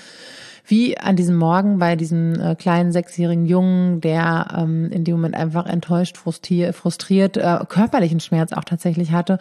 wie 0.66 0.98
an 0.98 1.16
diesem 1.16 1.36
Morgen 1.36 1.80
bei 1.80 1.96
diesem 1.96 2.40
äh, 2.40 2.56
kleinen 2.56 2.92
sechsjährigen 2.92 3.46
Jungen, 3.46 4.02
der 4.02 4.48
ähm, 4.58 4.90
in 4.92 5.04
dem 5.04 5.16
Moment 5.16 5.36
einfach 5.36 5.66
enttäuscht, 5.66 6.16
frustriert, 6.16 6.76
frustriert 6.76 7.36
äh, 7.36 7.60
körperlichen 7.68 8.22
Schmerz 8.22 8.54
auch 8.54 8.64
tatsächlich 8.64 9.12
hatte 9.12 9.40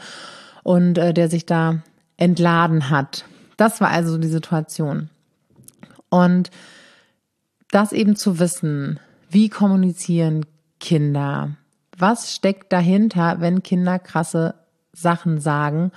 und 0.65 0.99
äh, 0.99 1.15
der 1.15 1.29
sich 1.29 1.47
da 1.47 1.83
entladen 2.17 2.91
hat. 2.91 3.25
Das 3.59 3.83
war 3.83 3.91
also 3.91 4.17
die 4.17 4.29
Situation. 4.29 5.11
Und 6.09 6.51
das 7.71 7.93
eben 7.93 8.17
zu 8.17 8.39
wissen, 8.39 8.99
wie 9.29 9.51
kommunizieren 9.51 10.47
Kinder? 10.81 11.51
Was 11.99 12.33
steckt 12.33 12.73
dahinter, 12.73 13.41
wenn 13.41 13.63
Kinder 13.63 13.99
krasse 13.99 14.55
Sachen 14.93 15.41
sagen? 15.41 15.93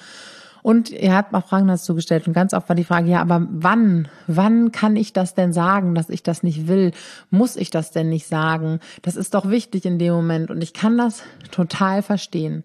Und 0.63 0.89
ihr 0.89 1.15
habt 1.15 1.33
auch 1.33 1.47
Fragen 1.47 1.67
dazu 1.67 1.95
gestellt 1.95 2.27
und 2.27 2.33
ganz 2.33 2.53
oft 2.53 2.67
war 2.67 2.75
die 2.75 2.83
Frage, 2.83 3.09
ja, 3.09 3.21
aber 3.21 3.47
wann, 3.49 4.07
wann 4.27 4.71
kann 4.71 4.95
ich 4.95 5.13
das 5.13 5.33
denn 5.33 5.53
sagen, 5.53 5.95
dass 5.95 6.09
ich 6.09 6.23
das 6.23 6.43
nicht 6.43 6.67
will? 6.67 6.91
Muss 7.29 7.55
ich 7.55 7.69
das 7.69 7.91
denn 7.91 8.09
nicht 8.09 8.27
sagen? 8.27 8.79
Das 9.01 9.15
ist 9.15 9.33
doch 9.33 9.49
wichtig 9.49 9.85
in 9.85 9.97
dem 9.97 10.13
Moment 10.13 10.51
und 10.51 10.61
ich 10.61 10.73
kann 10.73 10.97
das 10.97 11.23
total 11.51 12.03
verstehen. 12.03 12.63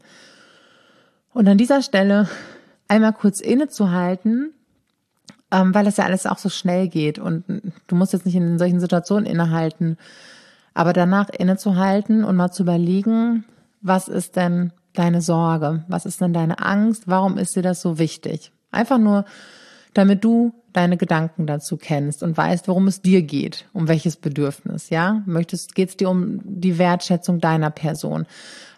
Und 1.33 1.49
an 1.49 1.59
dieser 1.59 1.81
Stelle 1.81 2.29
einmal 2.89 3.13
kurz 3.13 3.41
innezuhalten, 3.41 4.53
ähm, 5.57 5.75
weil 5.75 5.87
es 5.87 5.97
ja 5.97 6.05
alles 6.05 6.27
auch 6.27 6.39
so 6.39 6.49
schnell 6.49 6.89
geht 6.89 7.19
und 7.19 7.45
du 7.87 7.97
musst 7.97 8.13
jetzt 8.13 8.27
nicht 8.27 8.35
in 8.35 8.59
solchen 8.59 8.81
Situationen 8.81 9.25
innehalten, 9.25 9.97
aber 10.75 10.93
danach 10.93 11.31
innezuhalten 11.31 12.25
und 12.25 12.37
mal 12.37 12.51
zu 12.51 12.63
überlegen, 12.63 13.45
was 13.81 14.09
ist 14.09 14.37
denn 14.37 14.73
deine 14.93 15.23
Sorge? 15.23 15.85
Was 15.89 16.05
ist 16.05 16.21
denn 16.21 16.33
deine 16.33 16.59
Angst? 16.59 17.05
Warum 17.07 17.39
ist 17.39 17.57
dir 17.57 17.63
das 17.63 17.81
so 17.81 17.99
wichtig? 17.99 18.53
Einfach 18.71 18.99
nur, 18.99 19.25
damit 19.95 20.25
du 20.25 20.53
deine 20.75 20.99
Gedanken 20.99 21.47
dazu 21.47 21.79
kennst 21.79 22.23
und 22.23 22.37
weißt, 22.37 22.69
worum 22.69 22.87
es 22.87 23.01
dir 23.01 23.23
geht, 23.23 23.67
um 23.73 23.89
welches 23.89 24.17
Bedürfnis, 24.17 24.91
ja? 24.91 25.23
Möchtest, 25.25 25.75
geht 25.75 25.89
es 25.89 25.97
dir 25.97 26.11
um 26.11 26.41
die 26.45 26.77
Wertschätzung 26.77 27.41
deiner 27.41 27.71
Person? 27.71 28.27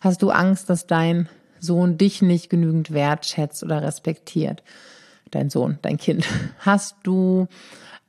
Hast 0.00 0.22
du 0.22 0.30
Angst, 0.30 0.70
dass 0.70 0.86
dein 0.86 1.28
Sohn 1.58 1.98
dich 1.98 2.22
nicht 2.22 2.50
genügend 2.50 2.92
wertschätzt 2.92 3.64
oder 3.64 3.82
respektiert? 3.82 4.62
Dein 5.30 5.50
Sohn, 5.50 5.78
dein 5.82 5.98
Kind. 5.98 6.26
Hast 6.58 6.96
du 7.02 7.46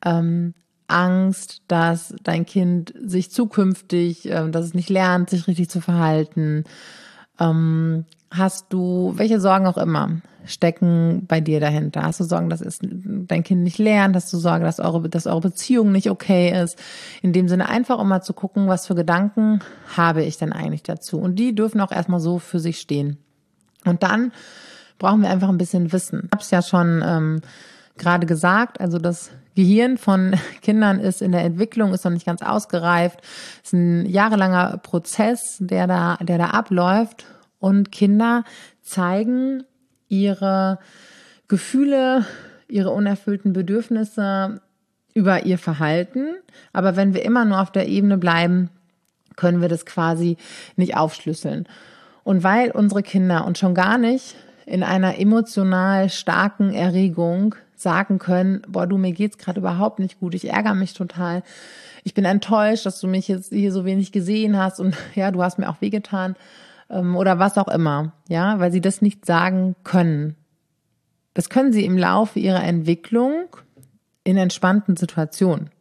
ähm, 0.05 0.53
Angst, 0.87 1.61
dass 1.67 2.15
dein 2.23 2.45
Kind 2.45 2.93
sich 3.01 3.31
zukünftig, 3.31 4.29
äh, 4.29 4.49
dass 4.49 4.65
es 4.65 4.73
nicht 4.73 4.89
lernt, 4.89 5.29
sich 5.29 5.47
richtig 5.47 5.69
zu 5.69 5.81
verhalten? 5.81 6.63
Ähm, 7.39 8.05
hast 8.31 8.67
du, 8.69 9.13
welche 9.15 9.39
Sorgen 9.39 9.67
auch 9.67 9.77
immer 9.77 10.21
stecken 10.45 11.25
bei 11.27 11.41
dir 11.41 11.59
dahinter? 11.59 12.03
Hast 12.03 12.19
du 12.19 12.23
Sorgen, 12.23 12.49
dass 12.49 12.61
es 12.61 12.79
dein 12.81 13.43
Kind 13.43 13.63
nicht 13.63 13.77
lernt? 13.77 14.15
Hast 14.15 14.31
du 14.33 14.37
Sorge, 14.37 14.65
dass 14.65 14.79
eure, 14.79 15.07
dass 15.09 15.27
eure 15.27 15.41
Beziehung 15.41 15.91
nicht 15.91 16.09
okay 16.09 16.51
ist? 16.61 16.77
In 17.21 17.33
dem 17.33 17.47
Sinne 17.47 17.69
einfach, 17.69 17.99
um 17.99 18.07
mal 18.09 18.21
zu 18.21 18.33
gucken, 18.33 18.67
was 18.67 18.87
für 18.87 18.95
Gedanken 18.95 19.59
habe 19.95 20.23
ich 20.23 20.37
denn 20.37 20.53
eigentlich 20.53 20.83
dazu? 20.83 21.19
Und 21.19 21.35
die 21.35 21.53
dürfen 21.53 21.81
auch 21.81 21.91
erstmal 21.91 22.19
so 22.19 22.39
für 22.39 22.59
sich 22.59 22.79
stehen. 22.79 23.17
Und 23.85 24.03
dann 24.03 24.31
brauchen 24.99 25.21
wir 25.21 25.29
einfach 25.29 25.49
ein 25.49 25.57
bisschen 25.57 25.91
Wissen. 25.91 26.23
Ich 26.25 26.31
habe 26.31 26.43
es 26.43 26.51
ja 26.51 26.61
schon 26.61 27.03
ähm, 27.03 27.41
gerade 27.97 28.27
gesagt, 28.27 28.79
also 28.79 28.99
das 28.99 29.31
Gehirn 29.55 29.97
von 29.97 30.35
Kindern 30.61 30.99
ist 30.99 31.21
in 31.21 31.31
der 31.31 31.43
Entwicklung, 31.43 31.93
ist 31.93 32.05
noch 32.05 32.11
nicht 32.11 32.25
ganz 32.25 32.41
ausgereift. 32.41 33.19
Es 33.63 33.69
ist 33.69 33.73
ein 33.73 34.05
jahrelanger 34.05 34.77
Prozess, 34.77 35.57
der 35.59 35.87
da, 35.87 36.17
der 36.21 36.37
da 36.37 36.45
abläuft. 36.51 37.25
Und 37.59 37.91
Kinder 37.91 38.43
zeigen 38.81 39.63
ihre 40.07 40.79
Gefühle, 41.47 42.25
ihre 42.67 42.91
unerfüllten 42.91 43.53
Bedürfnisse 43.53 44.61
über 45.13 45.45
ihr 45.45 45.57
Verhalten. 45.57 46.35
Aber 46.71 46.95
wenn 46.95 47.13
wir 47.13 47.25
immer 47.25 47.43
nur 47.43 47.59
auf 47.59 47.71
der 47.71 47.87
Ebene 47.87 48.17
bleiben, 48.17 48.69
können 49.35 49.61
wir 49.61 49.69
das 49.69 49.85
quasi 49.85 50.37
nicht 50.75 50.95
aufschlüsseln. 50.95 51.67
Und 52.23 52.43
weil 52.43 52.71
unsere 52.71 53.03
Kinder 53.03 53.45
und 53.45 53.57
schon 53.57 53.73
gar 53.73 53.97
nicht 53.97 54.35
in 54.69 54.83
einer 54.83 55.17
emotional 55.17 56.09
starken 56.09 56.71
Erregung 56.71 57.55
sagen 57.75 58.19
können, 58.19 58.61
boah, 58.67 58.85
du, 58.85 58.97
mir 58.97 59.13
geht's 59.13 59.39
gerade 59.39 59.59
überhaupt 59.59 59.97
nicht 59.97 60.19
gut, 60.19 60.35
ich 60.35 60.49
ärgere 60.49 60.75
mich 60.75 60.93
total, 60.93 61.41
ich 62.03 62.13
bin 62.13 62.23
enttäuscht, 62.23 62.85
dass 62.85 62.99
du 62.99 63.07
mich 63.07 63.27
jetzt 63.27 63.51
hier 63.51 63.71
so 63.71 63.83
wenig 63.83 64.11
gesehen 64.11 64.57
hast 64.57 64.79
und 64.79 64.95
ja, 65.15 65.31
du 65.31 65.41
hast 65.41 65.57
mir 65.57 65.69
auch 65.69 65.81
wehgetan 65.81 66.35
ähm, 66.89 67.15
oder 67.15 67.39
was 67.39 67.57
auch 67.57 67.67
immer, 67.67 68.13
ja, 68.27 68.59
weil 68.59 68.71
sie 68.71 68.81
das 68.81 69.01
nicht 69.01 69.25
sagen 69.25 69.75
können. 69.83 70.35
Das 71.33 71.49
können 71.49 71.73
sie 71.73 71.85
im 71.85 71.97
Laufe 71.97 72.39
ihrer 72.39 72.63
Entwicklung 72.63 73.47
in 74.23 74.37
entspannten 74.37 74.97
Situationen. 74.97 75.71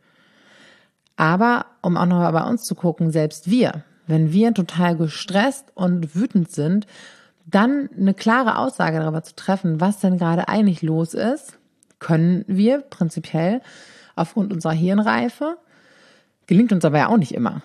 Aber 1.16 1.66
um 1.82 1.96
auch 1.98 2.06
noch 2.06 2.32
bei 2.32 2.44
uns 2.44 2.64
zu 2.64 2.74
gucken, 2.74 3.10
selbst 3.10 3.50
wir, 3.50 3.84
wenn 4.06 4.32
wir 4.32 4.54
total 4.54 4.96
gestresst 4.96 5.72
und 5.74 6.14
wütend 6.14 6.50
sind, 6.50 6.86
dann 7.50 7.88
eine 7.96 8.14
klare 8.14 8.58
Aussage 8.58 8.98
darüber 8.98 9.22
zu 9.22 9.34
treffen, 9.34 9.80
was 9.80 10.00
denn 10.00 10.18
gerade 10.18 10.48
eigentlich 10.48 10.82
los 10.82 11.14
ist 11.14 11.58
können 11.98 12.44
wir 12.46 12.80
prinzipiell 12.80 13.60
aufgrund 14.16 14.52
unserer 14.52 14.72
Hirnreife. 14.72 15.56
Gelingt 16.46 16.72
uns 16.72 16.84
aber 16.84 16.98
ja 16.98 17.08
auch 17.08 17.16
nicht 17.16 17.34
immer. 17.34 17.62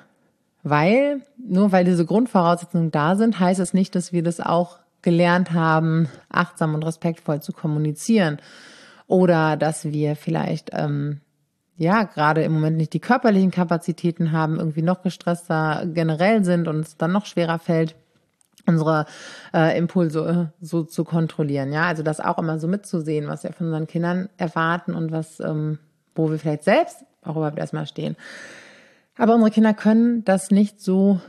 Weil, 0.63 1.21
nur 1.37 1.71
weil 1.71 1.83
diese 1.85 2.05
Grundvoraussetzungen 2.05 2.91
da 2.91 3.15
sind, 3.15 3.39
heißt 3.39 3.59
es 3.59 3.73
nicht, 3.73 3.95
dass 3.95 4.13
wir 4.13 4.23
das 4.23 4.39
auch 4.39 4.79
gelernt 5.01 5.51
haben, 5.51 6.07
achtsam 6.29 6.73
und 6.73 6.83
respektvoll 6.83 7.41
zu 7.41 7.51
kommunizieren. 7.51 8.37
Oder 9.07 9.57
dass 9.57 9.85
wir 9.85 10.15
vielleicht, 10.15 10.69
ähm, 10.71 11.19
ja, 11.75 12.03
gerade 12.03 12.43
im 12.43 12.53
Moment 12.53 12.77
nicht 12.77 12.93
die 12.93 13.01
körperlichen 13.01 13.51
Kapazitäten 13.51 14.31
haben, 14.31 14.57
irgendwie 14.57 14.83
noch 14.83 15.01
gestresster 15.01 15.85
generell 15.93 16.45
sind 16.45 16.67
und 16.67 16.79
es 16.81 16.97
dann 16.97 17.11
noch 17.11 17.25
schwerer 17.25 17.59
fällt, 17.59 17.95
unsere 18.65 19.05
äh, 19.53 19.77
Impulse 19.77 20.51
äh, 20.61 20.65
so 20.65 20.83
zu 20.83 21.03
kontrollieren. 21.03 21.71
Ja, 21.73 21.83
also 21.83 22.03
das 22.03 22.19
auch 22.19 22.37
immer 22.37 22.59
so 22.59 22.67
mitzusehen, 22.67 23.27
was 23.27 23.43
wir 23.43 23.53
von 23.53 23.67
unseren 23.67 23.87
Kindern 23.87 24.29
erwarten 24.37 24.93
und 24.93 25.11
was, 25.11 25.39
ähm, 25.39 25.79
wo 26.15 26.29
wir 26.29 26.39
vielleicht 26.39 26.63
selbst 26.63 27.03
auch 27.23 27.35
überhaupt 27.35 27.59
erstmal 27.59 27.87
stehen. 27.87 28.15
Aber 29.17 29.35
unsere 29.35 29.51
Kinder 29.51 29.73
können 29.73 30.23
das 30.25 30.49
nicht 30.51 30.81
so 30.81 31.19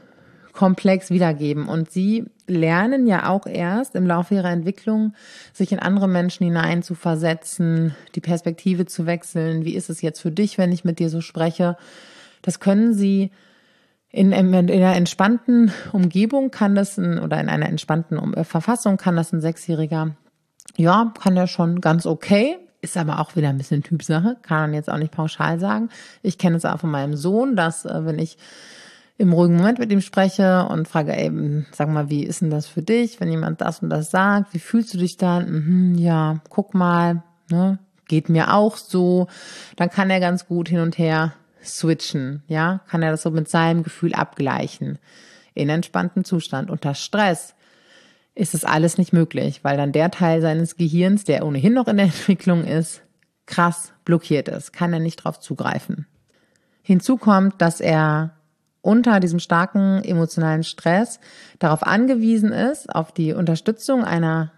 komplex 0.52 1.10
wiedergeben 1.10 1.66
und 1.66 1.90
sie 1.90 2.26
lernen 2.46 3.06
ja 3.06 3.28
auch 3.28 3.46
erst 3.46 3.96
im 3.96 4.06
Laufe 4.06 4.36
ihrer 4.36 4.50
Entwicklung, 4.50 5.14
sich 5.52 5.72
in 5.72 5.80
andere 5.80 6.06
Menschen 6.06 6.44
hinein 6.44 6.82
zu 6.82 6.94
versetzen, 6.94 7.94
die 8.14 8.20
Perspektive 8.20 8.86
zu 8.86 9.06
wechseln. 9.06 9.64
Wie 9.64 9.74
ist 9.74 9.90
es 9.90 10.00
jetzt 10.00 10.20
für 10.20 10.30
dich, 10.30 10.56
wenn 10.56 10.70
ich 10.70 10.84
mit 10.84 11.00
dir 11.00 11.10
so 11.10 11.20
spreche? 11.20 11.76
Das 12.42 12.60
können 12.60 12.94
sie 12.94 13.32
in, 14.14 14.30
in, 14.30 14.54
einer 14.54 14.94
entspannten 14.94 15.72
Umgebung 15.92 16.52
kann 16.52 16.76
das 16.76 16.98
ein, 16.98 17.18
oder 17.18 17.40
in 17.40 17.48
einer 17.48 17.68
entspannten 17.68 18.34
äh, 18.34 18.44
Verfassung 18.44 18.96
kann 18.96 19.16
das 19.16 19.32
ein 19.32 19.40
Sechsjähriger, 19.40 20.14
ja, 20.76 21.12
kann 21.20 21.36
er 21.36 21.48
schon 21.48 21.80
ganz 21.80 22.06
okay. 22.06 22.56
Ist 22.80 22.96
aber 22.96 23.18
auch 23.18 23.34
wieder 23.34 23.48
ein 23.48 23.58
bisschen 23.58 23.82
Typsache, 23.82 24.36
kann 24.42 24.60
man 24.60 24.74
jetzt 24.74 24.90
auch 24.90 24.98
nicht 24.98 25.10
pauschal 25.10 25.58
sagen. 25.58 25.88
Ich 26.22 26.38
kenne 26.38 26.56
es 26.56 26.64
auch 26.64 26.78
von 26.78 26.90
meinem 26.90 27.16
Sohn, 27.16 27.56
dass 27.56 27.86
äh, 27.86 28.04
wenn 28.04 28.18
ich 28.18 28.38
im 29.16 29.32
ruhigen 29.32 29.56
Moment 29.56 29.78
mit 29.78 29.90
ihm 29.90 30.00
spreche 30.00 30.66
und 30.68 30.86
frage, 30.86 31.16
ey, 31.16 31.64
sag 31.72 31.88
mal, 31.88 32.10
wie 32.10 32.24
ist 32.24 32.40
denn 32.40 32.50
das 32.50 32.66
für 32.66 32.82
dich, 32.82 33.20
wenn 33.20 33.30
jemand 33.30 33.60
das 33.60 33.80
und 33.80 33.90
das 33.90 34.10
sagt? 34.10 34.54
Wie 34.54 34.58
fühlst 34.58 34.94
du 34.94 34.98
dich 34.98 35.16
dann? 35.16 35.50
Mhm, 35.50 35.94
ja, 35.96 36.40
guck 36.50 36.74
mal, 36.74 37.22
ne, 37.50 37.78
geht 38.06 38.28
mir 38.28 38.54
auch 38.54 38.76
so. 38.76 39.26
Dann 39.76 39.90
kann 39.90 40.10
er 40.10 40.20
ganz 40.20 40.46
gut 40.46 40.68
hin 40.68 40.80
und 40.80 40.98
her 40.98 41.32
switchen, 41.64 42.42
ja, 42.46 42.80
kann 42.88 43.02
er 43.02 43.10
das 43.10 43.22
so 43.22 43.30
mit 43.30 43.48
seinem 43.48 43.82
Gefühl 43.82 44.14
abgleichen. 44.14 44.98
In 45.54 45.68
entspanntem 45.68 46.24
Zustand. 46.24 46.70
Unter 46.70 46.94
Stress 46.94 47.54
ist 48.34 48.54
es 48.54 48.64
alles 48.64 48.98
nicht 48.98 49.12
möglich, 49.12 49.60
weil 49.62 49.76
dann 49.76 49.92
der 49.92 50.10
Teil 50.10 50.40
seines 50.40 50.76
Gehirns, 50.76 51.24
der 51.24 51.46
ohnehin 51.46 51.72
noch 51.72 51.88
in 51.88 51.96
der 51.96 52.06
Entwicklung 52.06 52.64
ist, 52.64 53.02
krass 53.46 53.92
blockiert 54.04 54.48
ist, 54.48 54.72
kann 54.72 54.92
er 54.92 55.00
nicht 55.00 55.16
drauf 55.16 55.38
zugreifen. 55.38 56.06
Hinzu 56.82 57.16
kommt, 57.16 57.60
dass 57.60 57.80
er 57.80 58.36
unter 58.82 59.18
diesem 59.20 59.38
starken 59.38 60.02
emotionalen 60.04 60.62
Stress 60.62 61.18
darauf 61.58 61.82
angewiesen 61.82 62.52
ist, 62.52 62.94
auf 62.94 63.12
die 63.12 63.32
Unterstützung 63.32 64.04
einer 64.04 64.52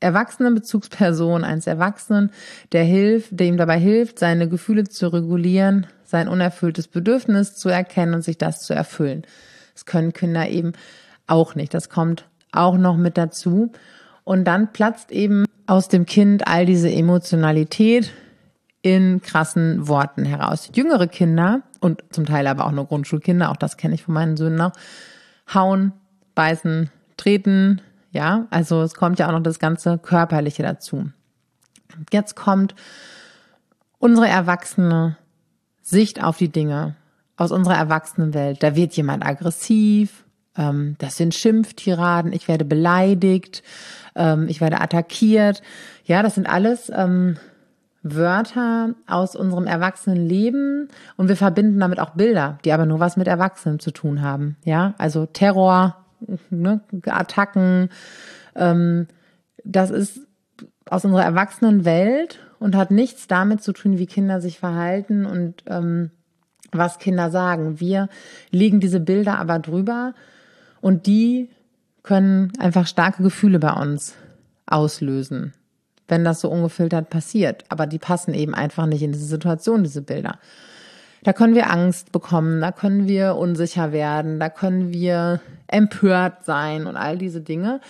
erwachsenen 0.00 0.54
Bezugsperson, 0.54 1.44
eines 1.44 1.66
Erwachsenen, 1.66 2.30
der 2.72 2.82
hilft, 2.84 3.38
der 3.38 3.46
ihm 3.46 3.58
dabei 3.58 3.78
hilft, 3.78 4.18
seine 4.18 4.48
Gefühle 4.48 4.84
zu 4.84 5.12
regulieren, 5.12 5.86
sein 6.10 6.28
unerfülltes 6.28 6.88
Bedürfnis 6.88 7.54
zu 7.54 7.68
erkennen 7.68 8.14
und 8.14 8.22
sich 8.22 8.38
das 8.38 8.60
zu 8.62 8.74
erfüllen. 8.74 9.22
Das 9.74 9.86
können 9.86 10.12
Kinder 10.12 10.48
eben 10.48 10.72
auch 11.26 11.54
nicht. 11.54 11.72
Das 11.72 11.88
kommt 11.88 12.26
auch 12.52 12.76
noch 12.76 12.96
mit 12.96 13.16
dazu. 13.16 13.72
Und 14.24 14.44
dann 14.44 14.72
platzt 14.72 15.10
eben 15.12 15.44
aus 15.66 15.88
dem 15.88 16.04
Kind 16.06 16.46
all 16.46 16.66
diese 16.66 16.90
Emotionalität 16.90 18.12
in 18.82 19.20
krassen 19.22 19.88
Worten 19.88 20.24
heraus. 20.24 20.70
Jüngere 20.74 21.06
Kinder 21.06 21.62
und 21.80 22.02
zum 22.10 22.26
Teil 22.26 22.46
aber 22.46 22.66
auch 22.66 22.72
nur 22.72 22.86
Grundschulkinder, 22.86 23.50
auch 23.50 23.56
das 23.56 23.76
kenne 23.76 23.94
ich 23.94 24.02
von 24.02 24.14
meinen 24.14 24.36
Söhnen 24.36 24.56
noch, 24.56 24.72
hauen, 25.52 25.92
beißen, 26.34 26.90
treten, 27.16 27.80
ja, 28.12 28.46
also 28.50 28.82
es 28.82 28.94
kommt 28.94 29.18
ja 29.18 29.28
auch 29.28 29.32
noch 29.32 29.42
das 29.42 29.58
ganze 29.58 29.98
Körperliche 29.98 30.62
dazu. 30.62 31.10
Jetzt 32.12 32.34
kommt 32.36 32.74
unsere 33.98 34.28
erwachsene 34.28 35.16
Sicht 35.82 36.22
auf 36.22 36.36
die 36.36 36.50
Dinge 36.50 36.96
aus 37.36 37.52
unserer 37.52 37.76
Erwachsenenwelt. 37.76 38.62
Da 38.62 38.76
wird 38.76 38.92
jemand 38.92 39.24
aggressiv, 39.24 40.24
ähm, 40.56 40.96
das 40.98 41.16
sind 41.16 41.34
Schimpftiraden, 41.34 42.32
ich 42.32 42.48
werde 42.48 42.64
beleidigt, 42.64 43.62
ähm, 44.14 44.46
ich 44.48 44.60
werde 44.60 44.80
attackiert. 44.80 45.62
Ja, 46.04 46.22
das 46.22 46.34
sind 46.34 46.48
alles 46.48 46.92
ähm, 46.94 47.38
Wörter 48.02 48.94
aus 49.06 49.36
unserem 49.36 49.66
Erwachsenenleben 49.66 50.88
und 51.16 51.28
wir 51.28 51.36
verbinden 51.36 51.80
damit 51.80 52.00
auch 52.00 52.10
Bilder, 52.10 52.58
die 52.64 52.72
aber 52.72 52.86
nur 52.86 53.00
was 53.00 53.16
mit 53.16 53.26
Erwachsenen 53.26 53.78
zu 53.78 53.90
tun 53.90 54.22
haben. 54.22 54.56
Ja, 54.64 54.94
also 54.98 55.26
Terror, 55.26 55.96
ne, 56.50 56.80
Attacken. 57.06 57.90
Das 59.64 59.90
ist 59.90 60.20
aus 60.86 61.04
unserer 61.04 61.24
Erwachsenenwelt 61.24 62.40
und 62.60 62.76
hat 62.76 62.92
nichts 62.92 63.26
damit 63.26 63.62
zu 63.62 63.72
tun, 63.72 63.98
wie 63.98 64.06
Kinder 64.06 64.40
sich 64.40 64.60
verhalten 64.60 65.26
und 65.26 65.64
ähm, 65.66 66.10
was 66.70 67.00
Kinder 67.00 67.30
sagen. 67.30 67.80
Wir 67.80 68.08
legen 68.50 68.78
diese 68.78 69.00
Bilder 69.00 69.38
aber 69.38 69.58
drüber 69.58 70.14
und 70.80 71.06
die 71.06 71.50
können 72.04 72.52
einfach 72.58 72.86
starke 72.86 73.22
Gefühle 73.22 73.58
bei 73.58 73.72
uns 73.72 74.14
auslösen, 74.66 75.52
wenn 76.06 76.24
das 76.24 76.40
so 76.40 76.50
ungefiltert 76.50 77.10
passiert. 77.10 77.64
Aber 77.70 77.86
die 77.86 77.98
passen 77.98 78.34
eben 78.34 78.54
einfach 78.54 78.86
nicht 78.86 79.02
in 79.02 79.12
diese 79.12 79.26
Situation, 79.26 79.82
diese 79.82 80.02
Bilder. 80.02 80.38
Da 81.22 81.32
können 81.32 81.54
wir 81.54 81.70
Angst 81.70 82.12
bekommen, 82.12 82.60
da 82.60 82.72
können 82.72 83.06
wir 83.06 83.36
unsicher 83.36 83.92
werden, 83.92 84.40
da 84.40 84.48
können 84.48 84.92
wir 84.92 85.40
empört 85.66 86.44
sein 86.44 86.86
und 86.86 86.96
all 86.96 87.18
diese 87.18 87.40
Dinge. 87.40 87.80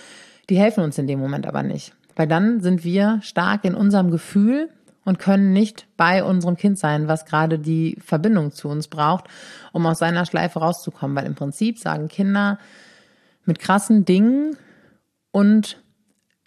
Die 0.49 0.57
helfen 0.57 0.83
uns 0.83 0.97
in 0.97 1.07
dem 1.07 1.19
Moment 1.19 1.47
aber 1.47 1.63
nicht. 1.63 1.93
Weil 2.21 2.27
dann 2.27 2.61
sind 2.61 2.83
wir 2.83 3.19
stark 3.23 3.65
in 3.65 3.73
unserem 3.73 4.11
Gefühl 4.11 4.69
und 5.05 5.17
können 5.17 5.53
nicht 5.53 5.87
bei 5.97 6.23
unserem 6.23 6.55
Kind 6.55 6.77
sein, 6.77 7.07
was 7.07 7.25
gerade 7.25 7.57
die 7.57 7.97
Verbindung 7.99 8.51
zu 8.51 8.69
uns 8.69 8.89
braucht, 8.89 9.25
um 9.71 9.87
aus 9.87 9.97
seiner 9.97 10.27
Schleife 10.27 10.59
rauszukommen. 10.59 11.17
Weil 11.17 11.25
im 11.25 11.33
Prinzip 11.33 11.79
sagen 11.79 12.09
Kinder 12.09 12.59
mit 13.43 13.57
krassen 13.57 14.05
Dingen 14.05 14.55
und 15.31 15.81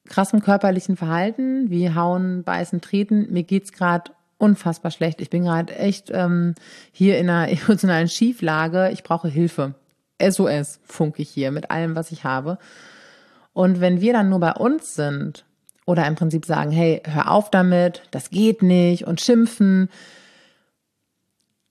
krassem 0.09 0.43
körperlichen 0.43 0.97
Verhalten, 0.97 1.71
wie 1.71 1.93
hauen, 1.93 2.45
beißen, 2.45 2.81
treten, 2.81 3.33
mir 3.33 3.43
geht's 3.43 3.73
gerade 3.73 4.13
unfassbar 4.39 4.93
schlecht. 4.93 5.21
Ich 5.21 5.31
bin 5.31 5.43
gerade 5.43 5.75
echt 5.75 6.13
ähm, 6.13 6.55
hier 6.93 7.19
in 7.19 7.29
einer 7.29 7.51
emotionalen 7.65 8.07
Schieflage. 8.07 8.91
Ich 8.93 9.03
brauche 9.03 9.27
Hilfe. 9.27 9.75
SOS 10.23 10.79
funke 10.85 11.23
ich 11.23 11.31
hier 11.31 11.51
mit 11.51 11.73
allem, 11.73 11.97
was 11.97 12.13
ich 12.13 12.23
habe. 12.23 12.59
Und 13.53 13.81
wenn 13.81 14.01
wir 14.01 14.13
dann 14.13 14.29
nur 14.29 14.39
bei 14.39 14.53
uns 14.53 14.95
sind 14.95 15.45
oder 15.87 16.07
im 16.07 16.15
Prinzip 16.15 16.47
sagen, 16.47 16.71
hey, 16.71 17.03
hör 17.05 17.31
auf 17.31 17.51
damit, 17.51 18.03
das 18.11 18.31
geht 18.31 18.63
nicht 18.63 19.07
und 19.07 19.21
schimpfen, 19.21 19.89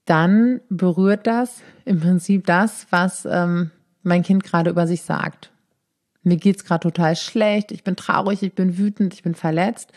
dann 0.04 0.60
berührt 0.68 1.26
das 1.26 1.62
im 1.84 2.00
Prinzip 2.00 2.46
das, 2.46 2.86
was 2.90 3.26
ähm, 3.30 3.70
mein 4.02 4.22
Kind 4.22 4.44
gerade 4.44 4.70
über 4.70 4.86
sich 4.86 5.02
sagt. 5.02 5.50
Mir 6.22 6.36
geht's 6.36 6.64
gerade 6.64 6.82
total 6.82 7.16
schlecht, 7.16 7.72
ich 7.72 7.84
bin 7.84 7.96
traurig, 7.96 8.42
ich 8.42 8.54
bin 8.54 8.78
wütend, 8.78 9.14
ich 9.14 9.22
bin 9.22 9.34
verletzt 9.34 9.92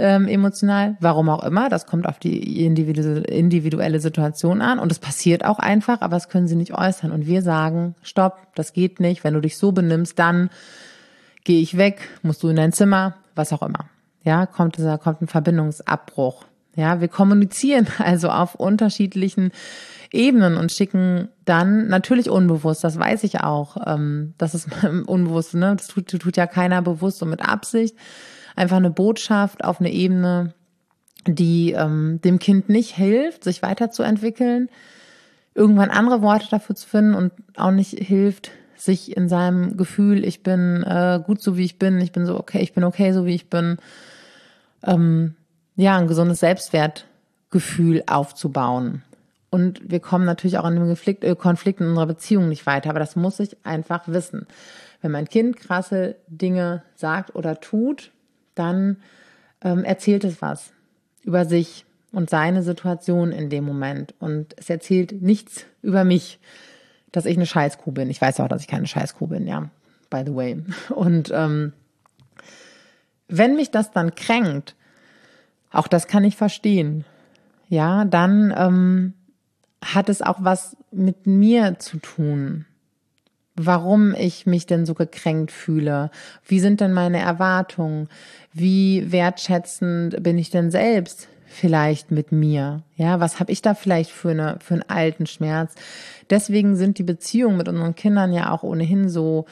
ähm, 0.00 0.28
emotional, 0.28 0.96
warum 1.00 1.28
auch 1.28 1.44
immer. 1.44 1.68
Das 1.68 1.86
kommt 1.86 2.06
auf 2.06 2.18
die 2.18 2.64
individuelle 2.64 4.00
Situation 4.00 4.62
an 4.62 4.78
und 4.78 4.90
es 4.90 4.98
passiert 4.98 5.44
auch 5.44 5.58
einfach, 5.58 6.00
aber 6.00 6.16
das 6.16 6.28
können 6.28 6.48
sie 6.48 6.56
nicht 6.56 6.74
äußern. 6.74 7.12
Und 7.12 7.26
wir 7.26 7.42
sagen, 7.42 7.94
stopp, 8.02 8.38
das 8.54 8.72
geht 8.72 8.98
nicht. 8.98 9.22
Wenn 9.22 9.34
du 9.34 9.40
dich 9.40 9.58
so 9.58 9.72
benimmst, 9.72 10.18
dann 10.18 10.48
gehe 11.44 11.60
ich 11.60 11.76
weg, 11.76 12.08
musst 12.22 12.42
du 12.42 12.48
in 12.48 12.56
dein 12.56 12.72
Zimmer, 12.72 13.16
was 13.40 13.52
auch 13.52 13.62
immer. 13.62 13.88
Ja, 14.22 14.46
kommt 14.46 14.76
dieser, 14.76 14.98
kommt 14.98 15.22
ein 15.22 15.26
Verbindungsabbruch. 15.26 16.44
Ja, 16.76 17.00
wir 17.00 17.08
kommunizieren 17.08 17.86
also 17.98 18.28
auf 18.28 18.54
unterschiedlichen 18.54 19.50
Ebenen 20.12 20.56
und 20.56 20.72
schicken 20.72 21.28
dann 21.44 21.88
natürlich 21.88 22.28
unbewusst, 22.28 22.82
das 22.82 22.98
weiß 22.98 23.24
ich 23.24 23.40
auch, 23.40 23.76
ähm, 23.86 24.34
das 24.38 24.54
ist 24.54 24.68
unbewusst, 25.06 25.54
ne? 25.54 25.74
Das 25.76 25.86
tut, 25.86 26.08
tut 26.08 26.36
ja 26.36 26.46
keiner 26.46 26.82
bewusst 26.82 27.22
und 27.22 27.30
mit 27.30 27.46
Absicht 27.46 27.96
einfach 28.56 28.76
eine 28.76 28.90
Botschaft 28.90 29.64
auf 29.64 29.80
eine 29.80 29.92
Ebene, 29.92 30.52
die 31.26 31.72
ähm, 31.72 32.20
dem 32.22 32.38
Kind 32.38 32.68
nicht 32.68 32.94
hilft, 32.96 33.44
sich 33.44 33.62
weiterzuentwickeln, 33.62 34.68
irgendwann 35.54 35.90
andere 35.90 36.22
Worte 36.22 36.48
dafür 36.50 36.74
zu 36.74 36.88
finden 36.88 37.14
und 37.14 37.32
auch 37.56 37.70
nicht 37.70 37.90
hilft, 37.90 38.50
sich 38.80 39.16
in 39.16 39.28
seinem 39.28 39.76
Gefühl, 39.76 40.24
ich 40.24 40.42
bin 40.42 40.82
äh, 40.82 41.20
gut 41.24 41.42
so 41.42 41.56
wie 41.56 41.64
ich 41.64 41.78
bin, 41.78 42.00
ich 42.00 42.12
bin 42.12 42.26
so 42.26 42.38
okay, 42.38 42.60
ich 42.60 42.72
bin 42.72 42.84
okay 42.84 43.12
so 43.12 43.26
wie 43.26 43.34
ich 43.34 43.50
bin, 43.50 43.78
ähm, 44.84 45.34
ja, 45.76 45.96
ein 45.96 46.08
gesundes 46.08 46.40
Selbstwertgefühl 46.40 48.02
aufzubauen. 48.06 49.02
Und 49.50 49.90
wir 49.90 50.00
kommen 50.00 50.24
natürlich 50.24 50.58
auch 50.58 50.66
in 50.66 50.76
dem 50.76 50.86
Konflikt, 50.86 51.24
äh, 51.24 51.34
Konflikt 51.34 51.80
in 51.80 51.88
unserer 51.88 52.06
Beziehung 52.06 52.48
nicht 52.48 52.66
weiter, 52.66 52.90
aber 52.90 53.00
das 53.00 53.16
muss 53.16 53.40
ich 53.40 53.56
einfach 53.64 54.06
wissen. 54.06 54.46
Wenn 55.02 55.12
mein 55.12 55.28
Kind 55.28 55.56
krasse 55.56 56.16
Dinge 56.28 56.82
sagt 56.94 57.34
oder 57.34 57.60
tut, 57.60 58.12
dann 58.54 58.96
ähm, 59.62 59.84
erzählt 59.84 60.24
es 60.24 60.40
was 60.40 60.72
über 61.22 61.44
sich 61.44 61.84
und 62.12 62.30
seine 62.30 62.62
Situation 62.62 63.32
in 63.32 63.50
dem 63.50 63.64
Moment. 63.64 64.14
Und 64.18 64.54
es 64.56 64.70
erzählt 64.70 65.22
nichts 65.22 65.66
über 65.82 66.04
mich, 66.04 66.38
dass 67.12 67.26
ich 67.26 67.36
eine 67.36 67.46
Scheißkuh 67.46 67.92
bin. 67.92 68.10
Ich 68.10 68.20
weiß 68.20 68.40
auch, 68.40 68.48
dass 68.48 68.62
ich 68.62 68.68
keine 68.68 68.86
Scheißkuh 68.86 69.26
bin, 69.26 69.46
ja, 69.46 69.70
by 70.08 70.22
the 70.26 70.34
way. 70.34 70.62
Und 70.90 71.30
ähm, 71.34 71.72
wenn 73.28 73.56
mich 73.56 73.70
das 73.70 73.90
dann 73.90 74.14
kränkt, 74.14 74.74
auch 75.70 75.88
das 75.88 76.06
kann 76.06 76.24
ich 76.24 76.36
verstehen, 76.36 77.04
ja, 77.68 78.04
dann 78.04 78.52
ähm, 78.56 79.14
hat 79.84 80.08
es 80.08 80.22
auch 80.22 80.38
was 80.40 80.76
mit 80.90 81.26
mir 81.26 81.78
zu 81.78 81.98
tun 81.98 82.66
warum 83.66 84.14
ich 84.14 84.46
mich 84.46 84.66
denn 84.66 84.86
so 84.86 84.94
gekränkt 84.94 85.52
fühle. 85.52 86.10
Wie 86.46 86.60
sind 86.60 86.80
denn 86.80 86.92
meine 86.92 87.18
Erwartungen? 87.18 88.08
Wie 88.52 89.12
wertschätzend 89.12 90.22
bin 90.22 90.38
ich 90.38 90.50
denn 90.50 90.70
selbst 90.70 91.28
vielleicht 91.50 92.10
mit 92.10 92.32
mir? 92.32 92.82
Ja, 92.96 93.20
was 93.20 93.40
habe 93.40 93.52
ich 93.52 93.60
da 93.60 93.74
vielleicht 93.74 94.10
für 94.10 94.30
eine 94.30 94.58
für 94.60 94.74
einen 94.74 94.88
alten 94.88 95.26
Schmerz? 95.26 95.74
Deswegen 96.30 96.76
sind 96.76 96.98
die 96.98 97.02
Beziehungen 97.02 97.56
mit 97.56 97.68
unseren 97.68 97.94
Kindern 97.94 98.32
ja 98.32 98.50
auch 98.52 98.62
ohnehin 98.62 99.08
so 99.08 99.46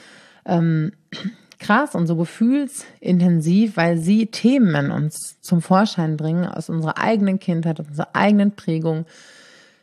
ähm, 0.46 0.92
krass 1.58 1.96
und 1.96 2.06
so 2.06 2.14
gefühlsintensiv, 2.16 3.76
weil 3.76 3.98
sie 3.98 4.26
Themen 4.26 4.74
in 4.76 4.90
uns 4.92 5.40
zum 5.40 5.60
Vorschein 5.60 6.16
bringen 6.16 6.46
aus 6.46 6.70
unserer 6.70 6.98
eigenen 6.98 7.40
Kindheit, 7.40 7.80
unserer 7.80 8.14
eigenen 8.14 8.52
Prägung. 8.52 9.04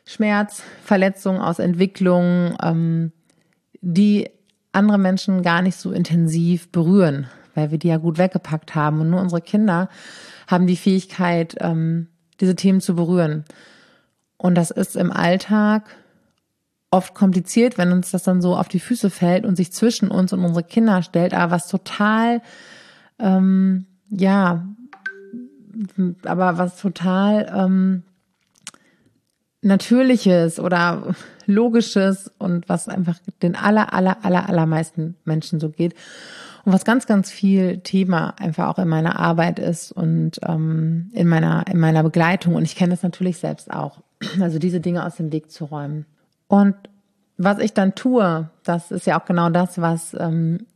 Schmerz, 0.06 0.62
Verletzung 0.84 1.40
aus 1.40 1.58
Entwicklung, 1.58 2.56
ähm, 2.62 3.12
die 3.82 4.30
andere 4.72 4.98
Menschen 4.98 5.42
gar 5.42 5.62
nicht 5.62 5.76
so 5.76 5.92
intensiv 5.92 6.70
berühren, 6.70 7.26
weil 7.54 7.72
wir 7.72 7.78
die 7.78 7.88
ja 7.88 7.98
gut 7.98 8.16
weggepackt 8.16 8.74
haben. 8.74 9.00
Und 9.00 9.10
nur 9.10 9.20
unsere 9.20 9.42
Kinder 9.42 9.90
haben 10.46 10.66
die 10.66 10.76
Fähigkeit, 10.76 11.56
ähm, 11.60 12.08
diese 12.40 12.56
Themen 12.56 12.80
zu 12.80 12.94
berühren. 12.94 13.44
Und 14.36 14.54
das 14.54 14.70
ist 14.70 14.96
im 14.96 15.10
Alltag 15.10 15.84
oft 16.90 17.14
kompliziert, 17.14 17.78
wenn 17.78 17.92
uns 17.92 18.10
das 18.10 18.22
dann 18.22 18.40
so 18.40 18.56
auf 18.56 18.68
die 18.68 18.80
Füße 18.80 19.10
fällt 19.10 19.44
und 19.44 19.56
sich 19.56 19.72
zwischen 19.72 20.08
uns 20.08 20.32
und 20.32 20.44
unsere 20.44 20.64
Kinder 20.64 21.02
stellt, 21.02 21.34
aber 21.34 21.50
was 21.50 21.68
total, 21.68 22.42
ähm, 23.18 23.86
ja, 24.08 24.66
aber 26.24 26.58
was 26.58 26.80
total 26.80 27.52
ähm, 27.54 28.02
Natürliches 29.62 30.60
oder 30.60 31.14
Logisches 31.46 32.30
und 32.38 32.68
was 32.68 32.88
einfach 32.88 33.18
den 33.42 33.56
aller, 33.56 33.92
aller, 33.92 34.24
aller, 34.24 34.48
allermeisten 34.48 35.16
Menschen 35.24 35.60
so 35.60 35.70
geht. 35.70 35.94
Und 36.66 36.72
was 36.72 36.84
ganz, 36.84 37.06
ganz 37.06 37.30
viel 37.30 37.78
Thema 37.78 38.34
einfach 38.40 38.66
auch 38.66 38.80
in 38.80 38.88
meiner 38.88 39.20
Arbeit 39.20 39.60
ist 39.60 39.92
und 39.92 40.40
ähm, 40.42 41.10
in 41.12 41.28
meiner, 41.28 41.64
in 41.70 41.78
meiner 41.78 42.02
Begleitung. 42.02 42.56
Und 42.56 42.64
ich 42.64 42.74
kenne 42.74 42.90
das 42.90 43.04
natürlich 43.04 43.38
selbst 43.38 43.70
auch. 43.70 44.02
Also 44.40 44.58
diese 44.58 44.80
Dinge 44.80 45.06
aus 45.06 45.14
dem 45.14 45.30
Weg 45.30 45.52
zu 45.52 45.66
räumen. 45.66 46.06
Und 46.48 46.74
was 47.38 47.60
ich 47.60 47.72
dann 47.72 47.94
tue, 47.94 48.50
das 48.64 48.90
ist 48.90 49.06
ja 49.06 49.20
auch 49.20 49.26
genau 49.26 49.48
das, 49.48 49.80
was 49.80 50.14
ähm, 50.18 50.66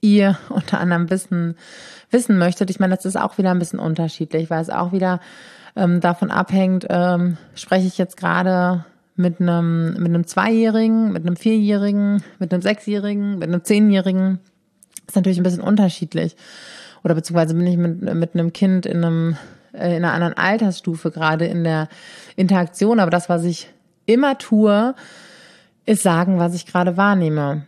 ihr 0.00 0.38
unter 0.50 0.78
anderem 0.78 1.10
wissen, 1.10 1.56
wissen 2.12 2.38
möchtet. 2.38 2.70
Ich 2.70 2.78
meine, 2.78 2.94
das 2.94 3.04
ist 3.04 3.18
auch 3.18 3.36
wieder 3.36 3.50
ein 3.50 3.58
bisschen 3.58 3.80
unterschiedlich, 3.80 4.50
weil 4.50 4.62
es 4.62 4.70
auch 4.70 4.92
wieder 4.92 5.18
ähm, 5.74 6.00
davon 6.00 6.30
abhängt, 6.30 6.86
ähm, 6.88 7.38
spreche 7.56 7.88
ich 7.88 7.98
jetzt 7.98 8.16
gerade 8.16 8.84
mit 9.16 9.40
einem, 9.40 9.94
mit 9.94 10.06
einem 10.06 10.28
Zweijährigen, 10.28 11.10
mit 11.10 11.26
einem 11.26 11.34
Vierjährigen, 11.34 12.22
mit 12.38 12.52
einem 12.52 12.62
Sechsjährigen, 12.62 13.40
mit 13.40 13.48
einem 13.48 13.64
Zehnjährigen. 13.64 14.38
Ist 15.10 15.16
natürlich 15.16 15.40
ein 15.40 15.42
bisschen 15.42 15.60
unterschiedlich. 15.60 16.36
Oder 17.02 17.16
beziehungsweise 17.16 17.52
bin 17.54 17.66
ich 17.66 17.76
mit, 17.76 18.14
mit 18.14 18.34
einem 18.34 18.52
Kind 18.52 18.86
in 18.86 19.04
einem, 19.04 19.36
äh, 19.72 19.96
in 19.96 20.04
einer 20.04 20.12
anderen 20.12 20.34
Altersstufe 20.34 21.10
gerade 21.10 21.46
in 21.46 21.64
der 21.64 21.88
Interaktion. 22.36 23.00
Aber 23.00 23.10
das, 23.10 23.28
was 23.28 23.42
ich 23.42 23.68
immer 24.06 24.38
tue, 24.38 24.94
ist 25.84 26.04
sagen, 26.04 26.38
was 26.38 26.54
ich 26.54 26.64
gerade 26.64 26.96
wahrnehme. 26.96 27.66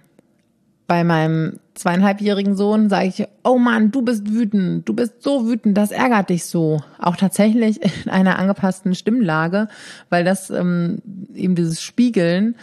Bei 0.86 1.02
meinem 1.02 1.58
zweieinhalbjährigen 1.74 2.54
Sohn 2.54 2.88
sage 2.88 3.08
ich, 3.08 3.26
oh 3.42 3.58
Mann, 3.58 3.90
du 3.90 4.02
bist 4.02 4.32
wütend, 4.32 4.88
du 4.88 4.94
bist 4.94 5.20
so 5.20 5.44
wütend, 5.44 5.76
das 5.76 5.90
ärgert 5.90 6.30
dich 6.30 6.44
so. 6.44 6.80
Auch 7.00 7.16
tatsächlich 7.16 7.80
in 8.04 8.12
einer 8.12 8.38
angepassten 8.38 8.94
Stimmlage, 8.94 9.66
weil 10.10 10.22
das 10.22 10.48
ähm, 10.50 11.02
eben 11.34 11.56
dieses 11.56 11.82
Spiegeln 11.82 12.54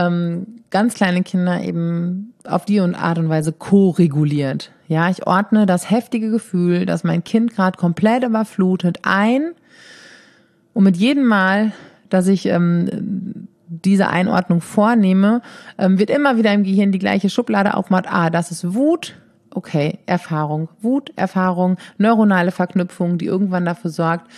ähm, 0.00 0.46
ganz 0.70 0.94
kleine 0.94 1.22
Kinder 1.22 1.62
eben 1.62 2.32
auf 2.44 2.64
die 2.64 2.80
und 2.80 2.94
Art 2.94 3.18
und 3.18 3.28
Weise 3.28 3.52
co-reguliert. 3.52 4.72
Ja, 4.88 5.10
ich 5.10 5.26
ordne 5.26 5.66
das 5.66 5.90
heftige 5.90 6.30
Gefühl, 6.30 6.86
dass 6.86 7.04
mein 7.04 7.22
Kind 7.22 7.54
gerade 7.54 7.78
komplett 7.78 8.24
überflutet 8.24 9.00
ein 9.02 9.52
und 10.72 10.84
mit 10.84 10.96
jedem 10.96 11.26
Mal, 11.26 11.72
dass 12.08 12.26
ich 12.26 12.46
ähm, 12.46 13.48
diese 13.68 14.08
Einordnung 14.08 14.60
vornehme, 14.60 15.42
ähm, 15.78 15.98
wird 15.98 16.10
immer 16.10 16.36
wieder 16.36 16.52
im 16.52 16.64
Gehirn 16.64 16.92
die 16.92 16.98
gleiche 16.98 17.30
Schublade 17.30 17.74
aufmacht. 17.74 18.06
Ah, 18.08 18.30
das 18.30 18.50
ist 18.50 18.74
Wut. 18.74 19.16
Okay, 19.52 19.98
Erfahrung. 20.06 20.68
Wut, 20.80 21.12
Erfahrung, 21.16 21.76
neuronale 21.98 22.52
Verknüpfung, 22.52 23.18
die 23.18 23.26
irgendwann 23.26 23.64
dafür 23.64 23.90
sorgt, 23.90 24.30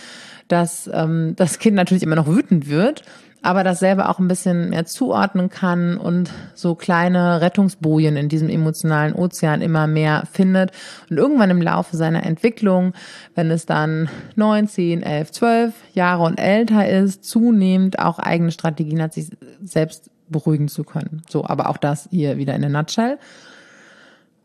dass 0.47 0.89
ähm, 0.91 1.33
das 1.35 1.59
Kind 1.59 1.75
natürlich 1.75 2.03
immer 2.03 2.15
noch 2.15 2.27
wütend 2.27 2.67
wird 2.67 3.03
aber 3.43 3.65
das 3.65 3.79
selber 3.79 4.09
auch 4.09 4.19
ein 4.19 4.29
bisschen 4.29 4.69
mehr 4.69 4.85
zuordnen 4.85 5.49
kann 5.49 5.97
und 5.97 6.31
so 6.55 6.75
kleine 6.75 7.41
Rettungsbojen 7.41 8.15
in 8.15 8.29
diesem 8.29 8.49
emotionalen 8.49 9.13
Ozean 9.13 9.61
immer 9.61 9.85
mehr 9.85 10.23
findet. 10.31 10.71
Und 11.09 11.17
irgendwann 11.17 11.49
im 11.49 11.61
Laufe 11.61 11.97
seiner 11.97 12.25
Entwicklung, 12.25 12.93
wenn 13.35 13.51
es 13.51 13.65
dann 13.65 14.09
neun, 14.35 14.69
zehn, 14.69 15.03
elf, 15.03 15.31
zwölf 15.31 15.73
Jahre 15.93 16.23
und 16.23 16.39
älter 16.39 16.89
ist, 16.89 17.25
zunehmend 17.25 17.99
auch 17.99 18.17
eigene 18.17 18.51
Strategien 18.51 19.01
hat, 19.01 19.13
sich 19.13 19.29
selbst 19.61 20.09
beruhigen 20.29 20.69
zu 20.69 20.85
können. 20.85 21.21
So, 21.29 21.45
aber 21.45 21.69
auch 21.69 21.77
das 21.77 22.07
hier 22.11 22.37
wieder 22.37 22.55
in 22.55 22.63
a 22.63 22.69
nutshell. 22.69 23.19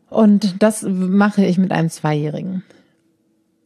Und 0.09 0.61
das 0.61 0.83
mache 0.83 1.45
ich 1.45 1.57
mit 1.57 1.71
einem 1.71 1.89
Zweijährigen 1.89 2.63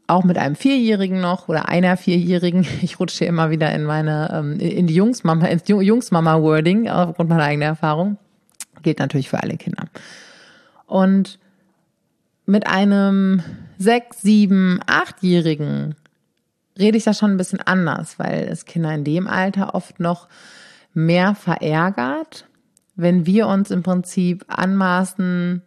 auch 0.07 0.23
mit 0.23 0.37
einem 0.37 0.55
Vierjährigen 0.55 1.21
noch 1.21 1.47
oder 1.47 1.69
einer 1.69 1.97
Vierjährigen. 1.97 2.65
Ich 2.81 2.99
rutsche 2.99 3.25
immer 3.25 3.49
wieder 3.49 3.73
in 3.73 3.83
meine, 3.83 4.29
ähm, 4.33 4.59
in 4.59 4.87
die 4.87 4.95
Jungsmama, 4.95 5.45
ins 5.47 5.67
Jungsmama-Wording 5.67 6.89
aufgrund 6.89 7.29
meiner 7.29 7.43
eigenen 7.43 7.69
Erfahrung. 7.69 8.17
Gilt 8.81 8.99
natürlich 8.99 9.29
für 9.29 9.41
alle 9.41 9.57
Kinder. 9.57 9.85
Und 10.85 11.39
mit 12.45 12.67
einem 12.67 13.41
sechs, 13.77 14.21
sieben, 14.21 14.79
achtjährigen 14.85 15.95
rede 16.77 16.97
ich 16.97 17.03
da 17.03 17.13
schon 17.13 17.31
ein 17.31 17.37
bisschen 17.37 17.61
anders, 17.61 18.19
weil 18.19 18.47
es 18.49 18.65
Kinder 18.65 18.93
in 18.93 19.03
dem 19.03 19.27
Alter 19.27 19.75
oft 19.75 19.99
noch 19.99 20.27
mehr 20.93 21.35
verärgert, 21.35 22.47
wenn 22.95 23.25
wir 23.25 23.47
uns 23.47 23.71
im 23.71 23.83
Prinzip 23.83 24.45
anmaßen, 24.47 25.61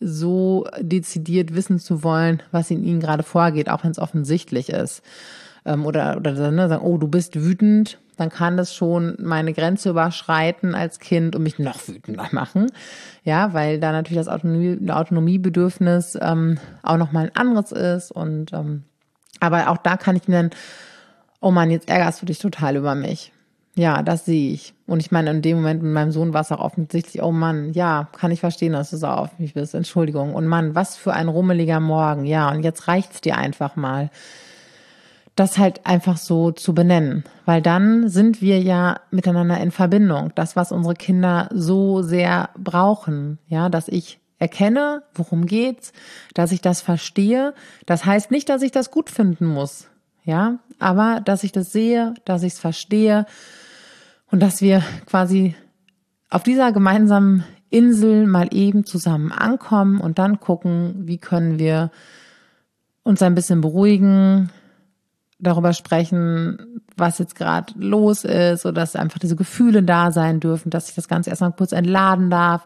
so 0.00 0.66
dezidiert 0.80 1.54
wissen 1.54 1.78
zu 1.78 2.02
wollen, 2.02 2.42
was 2.50 2.70
in 2.70 2.84
ihnen 2.84 3.00
gerade 3.00 3.22
vorgeht, 3.22 3.68
auch 3.68 3.84
wenn 3.84 3.90
es 3.90 3.98
offensichtlich 3.98 4.70
ist. 4.70 5.02
Ähm, 5.64 5.86
oder 5.86 6.16
oder 6.16 6.50
ne, 6.50 6.68
sagen, 6.68 6.84
oh, 6.84 6.98
du 6.98 7.08
bist 7.08 7.36
wütend, 7.36 7.98
dann 8.16 8.30
kann 8.30 8.56
das 8.56 8.74
schon 8.74 9.16
meine 9.20 9.52
Grenze 9.52 9.90
überschreiten 9.90 10.74
als 10.74 10.98
Kind 10.98 11.36
und 11.36 11.42
mich 11.42 11.58
noch 11.58 11.88
wütender 11.88 12.26
machen. 12.32 12.66
Ja, 13.24 13.54
weil 13.54 13.78
da 13.80 13.92
natürlich 13.92 14.18
das 14.18 14.28
Autonomie, 14.28 14.90
Autonomiebedürfnis 14.90 16.18
ähm, 16.20 16.58
auch 16.82 16.96
nochmal 16.96 17.26
ein 17.26 17.36
anderes 17.36 17.72
ist. 17.72 18.10
Und 18.10 18.52
ähm, 18.52 18.84
aber 19.40 19.70
auch 19.70 19.78
da 19.78 19.96
kann 19.96 20.16
ich 20.16 20.26
mir 20.28 20.36
dann, 20.42 20.50
oh 21.40 21.50
Mann, 21.50 21.70
jetzt 21.70 21.88
ärgerst 21.88 22.20
du 22.20 22.26
dich 22.26 22.38
total 22.38 22.76
über 22.76 22.94
mich. 22.94 23.32
Ja, 23.78 24.02
das 24.02 24.24
sehe 24.24 24.54
ich. 24.54 24.74
Und 24.88 24.98
ich 24.98 25.12
meine, 25.12 25.30
in 25.30 25.40
dem 25.40 25.58
Moment 25.58 25.84
mit 25.84 25.92
meinem 25.92 26.10
Sohn 26.10 26.34
war 26.34 26.40
es 26.40 26.50
auch 26.50 26.58
offensichtlich, 26.58 27.22
oh 27.22 27.30
Mann, 27.30 27.72
ja, 27.74 28.08
kann 28.10 28.32
ich 28.32 28.40
verstehen, 28.40 28.72
dass 28.72 28.90
du 28.90 28.96
so 28.96 29.06
auf 29.06 29.38
mich 29.38 29.54
bist. 29.54 29.72
Entschuldigung. 29.72 30.34
Und 30.34 30.48
Mann, 30.48 30.74
was 30.74 30.96
für 30.96 31.12
ein 31.12 31.28
rummeliger 31.28 31.78
Morgen. 31.78 32.24
Ja, 32.24 32.50
und 32.50 32.64
jetzt 32.64 32.88
reicht's 32.88 33.20
dir 33.20 33.36
einfach 33.36 33.76
mal. 33.76 34.10
Das 35.36 35.58
halt 35.58 35.86
einfach 35.86 36.16
so 36.16 36.50
zu 36.50 36.74
benennen. 36.74 37.22
Weil 37.44 37.62
dann 37.62 38.08
sind 38.08 38.42
wir 38.42 38.58
ja 38.60 38.98
miteinander 39.12 39.60
in 39.60 39.70
Verbindung. 39.70 40.32
Das, 40.34 40.56
was 40.56 40.72
unsere 40.72 40.94
Kinder 40.94 41.48
so 41.52 42.02
sehr 42.02 42.50
brauchen. 42.58 43.38
Ja, 43.46 43.68
dass 43.68 43.86
ich 43.86 44.18
erkenne, 44.40 45.04
worum 45.14 45.46
geht's, 45.46 45.92
dass 46.34 46.50
ich 46.50 46.60
das 46.60 46.80
verstehe. 46.80 47.54
Das 47.86 48.04
heißt 48.04 48.32
nicht, 48.32 48.48
dass 48.48 48.62
ich 48.62 48.72
das 48.72 48.90
gut 48.90 49.08
finden 49.08 49.46
muss. 49.46 49.86
Ja, 50.24 50.58
aber 50.80 51.20
dass 51.24 51.44
ich 51.44 51.52
das 51.52 51.70
sehe, 51.70 52.14
dass 52.24 52.42
ich 52.42 52.54
es 52.54 52.58
verstehe 52.58 53.24
und 54.30 54.40
dass 54.40 54.60
wir 54.60 54.82
quasi 55.06 55.54
auf 56.30 56.42
dieser 56.42 56.72
gemeinsamen 56.72 57.44
Insel 57.70 58.26
mal 58.26 58.48
eben 58.52 58.84
zusammen 58.84 59.32
ankommen 59.32 60.00
und 60.00 60.18
dann 60.18 60.40
gucken, 60.40 61.06
wie 61.06 61.18
können 61.18 61.58
wir 61.58 61.90
uns 63.02 63.22
ein 63.22 63.34
bisschen 63.34 63.60
beruhigen, 63.60 64.50
darüber 65.38 65.72
sprechen, 65.72 66.82
was 66.96 67.18
jetzt 67.18 67.36
gerade 67.36 67.72
los 67.78 68.24
ist 68.24 68.66
oder 68.66 68.74
dass 68.74 68.96
einfach 68.96 69.18
diese 69.18 69.36
Gefühle 69.36 69.82
da 69.82 70.10
sein 70.10 70.40
dürfen, 70.40 70.70
dass 70.70 70.88
ich 70.88 70.94
das 70.94 71.08
Ganze 71.08 71.30
erstmal 71.30 71.52
kurz 71.52 71.72
entladen 71.72 72.28
darf, 72.28 72.64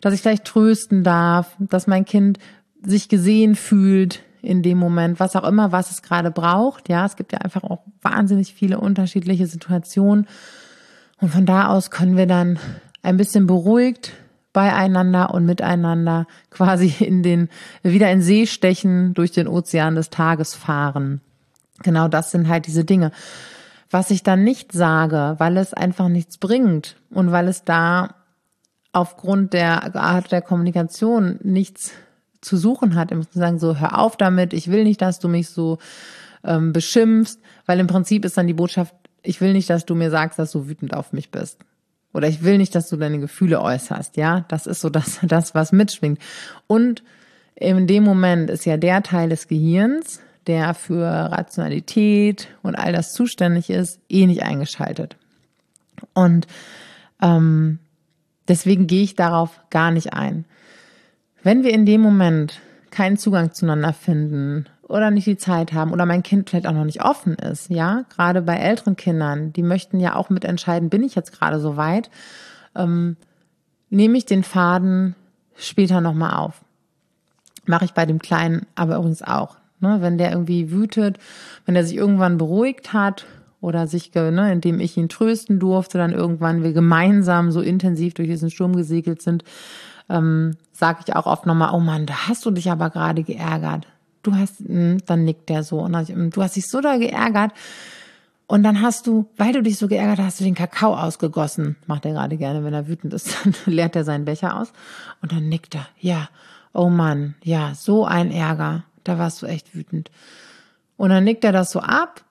dass 0.00 0.12
ich 0.12 0.20
vielleicht 0.20 0.44
trösten 0.44 1.04
darf, 1.04 1.56
dass 1.58 1.86
mein 1.86 2.04
Kind 2.04 2.38
sich 2.84 3.08
gesehen 3.08 3.54
fühlt 3.54 4.22
in 4.42 4.62
dem 4.62 4.76
Moment, 4.76 5.20
was 5.20 5.36
auch 5.36 5.44
immer, 5.44 5.72
was 5.72 5.90
es 5.90 6.02
gerade 6.02 6.30
braucht. 6.30 6.88
Ja, 6.88 7.06
es 7.06 7.16
gibt 7.16 7.32
ja 7.32 7.38
einfach 7.38 7.62
auch 7.62 7.80
wahnsinnig 8.02 8.52
viele 8.54 8.78
unterschiedliche 8.78 9.46
Situationen 9.46 10.26
und 11.22 11.28
von 11.28 11.46
da 11.46 11.68
aus 11.68 11.92
können 11.92 12.16
wir 12.16 12.26
dann 12.26 12.58
ein 13.02 13.16
bisschen 13.16 13.46
beruhigt 13.46 14.12
beieinander 14.52 15.32
und 15.32 15.46
miteinander 15.46 16.26
quasi 16.50 16.92
in 16.98 17.22
den, 17.22 17.48
wieder 17.84 18.10
in 18.10 18.22
See 18.22 18.46
stechen, 18.46 19.14
durch 19.14 19.30
den 19.30 19.46
Ozean 19.46 19.94
des 19.94 20.10
Tages 20.10 20.54
fahren. 20.54 21.20
Genau 21.84 22.08
das 22.08 22.32
sind 22.32 22.48
halt 22.48 22.66
diese 22.66 22.84
Dinge. 22.84 23.12
Was 23.88 24.10
ich 24.10 24.24
dann 24.24 24.42
nicht 24.42 24.72
sage, 24.72 25.36
weil 25.38 25.58
es 25.58 25.72
einfach 25.72 26.08
nichts 26.08 26.38
bringt 26.38 26.96
und 27.10 27.30
weil 27.30 27.46
es 27.46 27.62
da 27.64 28.16
aufgrund 28.92 29.52
der 29.52 29.94
Art 29.94 30.32
der 30.32 30.42
Kommunikation 30.42 31.38
nichts 31.44 31.92
zu 32.40 32.56
suchen 32.56 32.96
hat, 32.96 33.12
im 33.12 33.22
sagen 33.30 33.60
so, 33.60 33.78
hör 33.78 33.96
auf 34.00 34.16
damit, 34.16 34.52
ich 34.52 34.72
will 34.72 34.82
nicht, 34.82 35.00
dass 35.00 35.20
du 35.20 35.28
mich 35.28 35.50
so 35.50 35.78
ähm, 36.42 36.72
beschimpfst, 36.72 37.38
weil 37.64 37.78
im 37.78 37.86
Prinzip 37.86 38.24
ist 38.24 38.36
dann 38.36 38.48
die 38.48 38.54
Botschaft, 38.54 38.94
ich 39.22 39.40
will 39.40 39.52
nicht, 39.52 39.70
dass 39.70 39.84
du 39.84 39.94
mir 39.94 40.10
sagst, 40.10 40.38
dass 40.38 40.52
du 40.52 40.68
wütend 40.68 40.94
auf 40.94 41.12
mich 41.12 41.30
bist. 41.30 41.58
Oder 42.12 42.28
ich 42.28 42.42
will 42.42 42.58
nicht, 42.58 42.74
dass 42.74 42.88
du 42.88 42.96
deine 42.96 43.18
Gefühle 43.18 43.60
äußerst, 43.60 44.16
ja? 44.16 44.44
Das 44.48 44.66
ist 44.66 44.80
so 44.80 44.90
das, 44.90 45.20
das, 45.22 45.54
was 45.54 45.72
mitschwingt. 45.72 46.20
Und 46.66 47.02
in 47.54 47.86
dem 47.86 48.04
Moment 48.04 48.50
ist 48.50 48.64
ja 48.64 48.76
der 48.76 49.02
Teil 49.02 49.28
des 49.28 49.48
Gehirns, 49.48 50.20
der 50.46 50.74
für 50.74 51.06
Rationalität 51.06 52.48
und 52.62 52.74
all 52.74 52.92
das 52.92 53.12
zuständig 53.12 53.70
ist, 53.70 54.00
eh 54.08 54.26
nicht 54.26 54.42
eingeschaltet. 54.42 55.16
Und 56.14 56.46
ähm, 57.22 57.78
deswegen 58.48 58.86
gehe 58.86 59.04
ich 59.04 59.14
darauf 59.14 59.60
gar 59.70 59.92
nicht 59.92 60.12
ein. 60.12 60.44
Wenn 61.42 61.62
wir 61.62 61.72
in 61.72 61.86
dem 61.86 62.00
Moment 62.00 62.60
keinen 62.90 63.16
Zugang 63.16 63.52
zueinander 63.52 63.92
finden 63.92 64.66
oder 64.92 65.10
nicht 65.10 65.26
die 65.26 65.38
Zeit 65.38 65.72
haben 65.72 65.90
oder 65.90 66.04
mein 66.04 66.22
Kind 66.22 66.50
vielleicht 66.50 66.66
auch 66.66 66.74
noch 66.74 66.84
nicht 66.84 67.02
offen 67.02 67.34
ist, 67.34 67.70
ja, 67.70 68.04
gerade 68.14 68.42
bei 68.42 68.56
älteren 68.56 68.94
Kindern, 68.94 69.52
die 69.52 69.62
möchten 69.62 69.98
ja 69.98 70.14
auch 70.14 70.28
mitentscheiden, 70.28 70.90
bin 70.90 71.02
ich 71.02 71.14
jetzt 71.14 71.32
gerade 71.32 71.58
so 71.60 71.78
weit, 71.78 72.10
ähm, 72.76 73.16
nehme 73.88 74.18
ich 74.18 74.26
den 74.26 74.44
Faden 74.44 75.14
später 75.56 76.02
nochmal 76.02 76.34
auf. 76.34 76.60
Mache 77.64 77.86
ich 77.86 77.94
bei 77.94 78.04
dem 78.04 78.18
Kleinen 78.18 78.66
aber 78.74 78.96
übrigens 78.96 79.22
auch. 79.22 79.56
Ne? 79.80 79.98
Wenn 80.00 80.18
der 80.18 80.30
irgendwie 80.30 80.70
wütet, 80.70 81.18
wenn 81.64 81.74
er 81.74 81.84
sich 81.84 81.96
irgendwann 81.96 82.36
beruhigt 82.36 82.92
hat 82.92 83.24
oder 83.62 83.86
sich, 83.86 84.12
ne, 84.14 84.52
indem 84.52 84.78
ich 84.78 84.96
ihn 84.96 85.08
trösten 85.08 85.58
durfte, 85.58 85.96
dann 85.96 86.12
irgendwann 86.12 86.62
wir 86.62 86.72
gemeinsam 86.72 87.50
so 87.50 87.62
intensiv 87.62 88.12
durch 88.14 88.28
diesen 88.28 88.50
Sturm 88.50 88.76
gesegelt 88.76 89.22
sind, 89.22 89.42
ähm, 90.10 90.56
sage 90.72 91.00
ich 91.06 91.16
auch 91.16 91.26
oft 91.26 91.46
nochmal, 91.46 91.72
oh 91.72 91.80
Mann, 91.80 92.04
da 92.04 92.28
hast 92.28 92.44
du 92.44 92.50
dich 92.50 92.70
aber 92.70 92.90
gerade 92.90 93.22
geärgert 93.22 93.86
du 94.22 94.34
hast, 94.34 94.60
hm, 94.60 94.98
dann 95.06 95.24
nickt 95.24 95.48
der 95.48 95.62
so 95.62 95.80
und 95.80 95.96
hm, 95.96 96.30
du 96.30 96.42
hast 96.42 96.56
dich 96.56 96.68
so 96.68 96.80
da 96.80 96.96
geärgert. 96.96 97.52
Und 98.46 98.64
dann 98.64 98.82
hast 98.82 99.06
du, 99.06 99.30
weil 99.38 99.54
du 99.54 99.62
dich 99.62 99.78
so 99.78 99.88
geärgert 99.88 100.18
hast, 100.18 100.40
du 100.40 100.44
den 100.44 100.54
Kakao 100.54 100.94
ausgegossen. 100.94 101.76
Macht 101.86 102.04
er 102.04 102.12
gerade 102.12 102.36
gerne, 102.36 102.64
wenn 102.64 102.74
er 102.74 102.86
wütend 102.86 103.14
ist. 103.14 103.34
Dann 103.44 103.54
leert 103.64 103.96
er 103.96 104.04
seinen 104.04 104.26
Becher 104.26 104.56
aus. 104.56 104.72
Und 105.22 105.32
dann 105.32 105.48
nickt 105.48 105.74
er. 105.74 105.86
Ja, 105.98 106.28
oh 106.74 106.90
Mann, 106.90 107.34
ja, 107.42 107.74
so 107.74 108.04
ein 108.04 108.30
Ärger. 108.30 108.84
Da 109.04 109.18
warst 109.18 109.40
du 109.40 109.46
echt 109.46 109.74
wütend. 109.74 110.10
Und 110.98 111.08
dann 111.08 111.24
nickt 111.24 111.44
er 111.44 111.52
das 111.52 111.70
so 111.70 111.80
ab. 111.80 112.22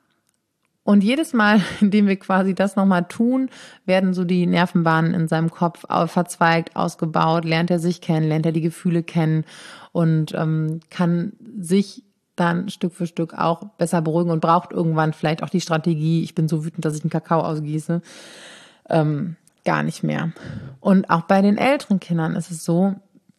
Und 0.83 1.03
jedes 1.03 1.33
Mal, 1.33 1.61
indem 1.81 2.07
wir 2.07 2.17
quasi 2.17 2.55
das 2.55 2.75
nochmal 2.75 3.05
tun, 3.07 3.49
werden 3.85 4.13
so 4.13 4.23
die 4.23 4.47
Nervenbahnen 4.47 5.13
in 5.13 5.27
seinem 5.27 5.49
Kopf 5.49 5.85
verzweigt, 6.09 6.75
ausgebaut, 6.75 7.45
lernt 7.45 7.71
er 7.71 7.79
sich 7.79 8.01
kennen, 8.01 8.27
lernt 8.27 8.45
er 8.45 8.51
die 8.51 8.61
Gefühle 8.61 9.03
kennen 9.03 9.45
und 9.91 10.33
ähm, 10.33 10.79
kann 10.89 11.33
sich 11.59 12.03
dann 12.35 12.69
Stück 12.69 12.93
für 12.93 13.07
Stück 13.07 13.33
auch 13.33 13.63
besser 13.77 14.01
beruhigen 14.01 14.31
und 14.31 14.39
braucht 14.39 14.71
irgendwann 14.71 15.13
vielleicht 15.13 15.43
auch 15.43 15.49
die 15.49 15.61
Strategie, 15.61 16.23
ich 16.23 16.33
bin 16.33 16.47
so 16.47 16.65
wütend, 16.65 16.85
dass 16.85 16.95
ich 16.95 17.03
einen 17.03 17.11
Kakao 17.11 17.41
ausgieße, 17.41 18.01
ähm, 18.89 19.35
gar 19.63 19.83
nicht 19.83 20.01
mehr. 20.01 20.31
Und 20.79 21.09
auch 21.09 21.23
bei 21.23 21.41
den 21.41 21.57
älteren 21.57 21.99
Kindern 21.99 22.35
ist 22.35 22.49
es 22.49 22.63
so, 22.63 22.95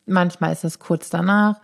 manchmal 0.06 0.52
ist 0.52 0.64
es 0.64 0.78
kurz 0.78 1.10
danach, 1.10 1.60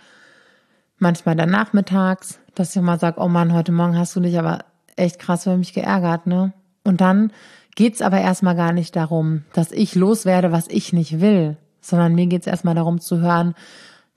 manchmal 0.98 1.36
dann 1.36 1.50
nachmittags, 1.50 2.40
dass 2.54 2.74
ich 2.74 2.82
mal 2.82 2.98
sage, 2.98 3.20
oh 3.20 3.28
Mann, 3.28 3.52
heute 3.52 3.72
Morgen 3.72 3.96
hast 3.96 4.16
du 4.16 4.20
dich 4.20 4.38
aber 4.38 4.64
echt 4.98 5.18
krass 5.18 5.46
über 5.46 5.56
mich 5.56 5.72
geärgert, 5.72 6.26
ne? 6.26 6.52
Und 6.84 7.00
dann 7.00 7.32
geht's 7.74 8.02
aber 8.02 8.20
erstmal 8.20 8.56
gar 8.56 8.72
nicht 8.72 8.96
darum, 8.96 9.44
dass 9.52 9.72
ich 9.72 9.94
loswerde, 9.94 10.52
was 10.52 10.66
ich 10.68 10.92
nicht 10.92 11.20
will, 11.20 11.56
sondern 11.80 12.14
mir 12.14 12.26
geht's 12.26 12.46
erstmal 12.46 12.74
darum 12.74 13.00
zu 13.00 13.20
hören, 13.20 13.54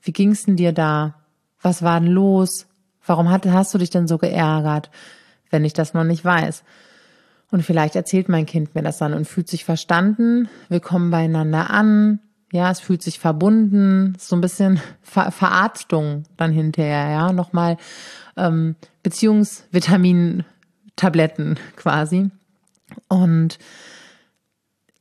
wie 0.02 0.12
ging's 0.12 0.44
denn 0.44 0.56
dir 0.56 0.72
da? 0.72 1.14
Was 1.60 1.82
war 1.82 2.00
denn 2.00 2.10
los? 2.10 2.66
Warum 3.06 3.30
hat, 3.30 3.46
hast 3.46 3.72
du 3.72 3.78
dich 3.78 3.90
denn 3.90 4.08
so 4.08 4.18
geärgert, 4.18 4.90
wenn 5.50 5.64
ich 5.64 5.72
das 5.72 5.94
noch 5.94 6.04
nicht 6.04 6.24
weiß? 6.24 6.64
Und 7.52 7.62
vielleicht 7.62 7.94
erzählt 7.94 8.28
mein 8.28 8.46
Kind 8.46 8.74
mir 8.74 8.82
das 8.82 8.98
dann 8.98 9.12
und 9.12 9.28
fühlt 9.28 9.48
sich 9.48 9.64
verstanden. 9.64 10.48
Wir 10.68 10.80
kommen 10.80 11.10
beieinander 11.10 11.70
an. 11.70 12.18
Ja, 12.50 12.70
es 12.70 12.80
fühlt 12.80 13.02
sich 13.02 13.18
verbunden. 13.18 14.14
So 14.18 14.34
ein 14.34 14.40
bisschen 14.40 14.80
Ver 15.02 15.30
Verarztung 15.30 16.24
dann 16.36 16.50
hinterher. 16.50 17.10
Ja, 17.10 17.32
nochmal 17.32 17.76
ähm, 18.36 18.76
Beziehungsvitamin-Tabletten 20.96 21.58
quasi. 21.76 22.30
Und 23.08 23.58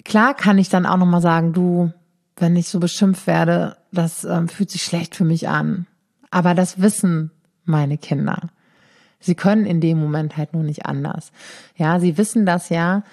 klar 0.03 0.33
kann 0.33 0.57
ich 0.57 0.69
dann 0.69 0.85
auch 0.85 0.97
nochmal 0.97 1.21
sagen, 1.21 1.53
du, 1.53 1.91
wenn 2.37 2.55
ich 2.55 2.69
so 2.69 2.79
beschimpft 2.79 3.27
werde, 3.27 3.77
das 3.91 4.23
ähm, 4.23 4.47
fühlt 4.47 4.71
sich 4.71 4.83
schlecht 4.83 5.15
für 5.15 5.25
mich 5.25 5.47
an. 5.47 5.87
Aber 6.29 6.53
das 6.53 6.81
Wissen 6.81 7.31
meine 7.65 7.97
Kinder. 7.97 8.49
Sie 9.19 9.35
können 9.35 9.65
in 9.65 9.81
dem 9.81 9.99
Moment 9.99 10.37
halt 10.37 10.53
nur 10.53 10.63
nicht 10.63 10.85
anders. 10.85 11.31
Ja, 11.75 11.99
sie 11.99 12.17
wissen 12.17 12.45
das 12.45 12.69
ja 12.69 13.03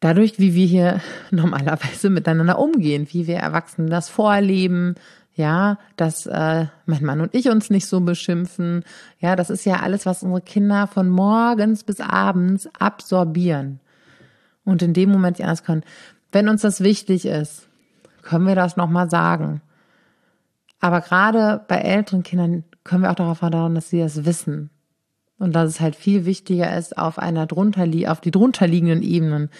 dadurch, 0.00 0.38
wie 0.38 0.54
wir 0.54 0.66
hier 0.66 1.00
normalerweise 1.30 2.10
miteinander 2.10 2.58
umgehen, 2.58 3.06
wie 3.10 3.26
wir 3.26 3.36
Erwachsene 3.36 3.90
das 3.90 4.08
vorleben, 4.08 4.94
ja, 5.38 5.78
dass 5.96 6.26
äh, 6.26 6.66
mein 6.84 7.04
Mann 7.04 7.20
und 7.20 7.32
ich 7.32 7.48
uns 7.48 7.70
nicht 7.70 7.86
so 7.86 8.00
beschimpfen. 8.00 8.84
Ja, 9.20 9.36
das 9.36 9.50
ist 9.50 9.64
ja 9.64 9.76
alles, 9.76 10.04
was 10.04 10.24
unsere 10.24 10.42
Kinder 10.42 10.88
von 10.88 11.08
morgens 11.08 11.84
bis 11.84 12.00
abends 12.00 12.68
absorbieren 12.78 13.78
und 14.64 14.82
in 14.82 14.94
dem 14.94 15.10
Moment 15.10 15.38
nicht 15.38 15.46
anders 15.46 15.62
können. 15.62 15.84
Wenn 16.32 16.48
uns 16.48 16.62
das 16.62 16.80
wichtig 16.80 17.24
ist, 17.24 17.68
können 18.22 18.46
wir 18.46 18.56
das 18.56 18.76
nochmal 18.76 19.08
sagen. 19.08 19.62
Aber 20.80 21.00
gerade 21.00 21.64
bei 21.68 21.76
älteren 21.76 22.24
Kindern 22.24 22.64
können 22.82 23.04
wir 23.04 23.10
auch 23.10 23.14
darauf 23.14 23.38
vertrauen, 23.38 23.76
dass 23.76 23.90
sie 23.90 24.00
das 24.00 24.24
wissen. 24.24 24.70
Und 25.38 25.54
dass 25.54 25.68
es 25.68 25.80
halt 25.80 25.94
viel 25.94 26.24
wichtiger 26.24 26.76
ist, 26.76 26.98
auf 26.98 27.18
einer 27.18 27.46
drunter, 27.46 27.86
auf 28.10 28.20
die 28.20 28.32
drunterliegenden 28.32 29.02
Ebenen 29.02 29.50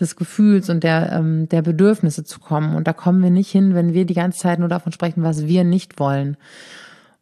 des 0.00 0.16
Gefühls 0.16 0.70
und 0.70 0.82
der, 0.82 1.12
ähm, 1.12 1.48
der 1.50 1.60
Bedürfnisse 1.60 2.24
zu 2.24 2.40
kommen. 2.40 2.74
Und 2.74 2.86
da 2.86 2.94
kommen 2.94 3.22
wir 3.22 3.30
nicht 3.30 3.50
hin, 3.50 3.74
wenn 3.74 3.92
wir 3.92 4.06
die 4.06 4.14
ganze 4.14 4.38
Zeit 4.38 4.58
nur 4.58 4.68
davon 4.68 4.92
sprechen, 4.92 5.22
was 5.22 5.46
wir 5.46 5.64
nicht 5.64 5.98
wollen. 6.00 6.38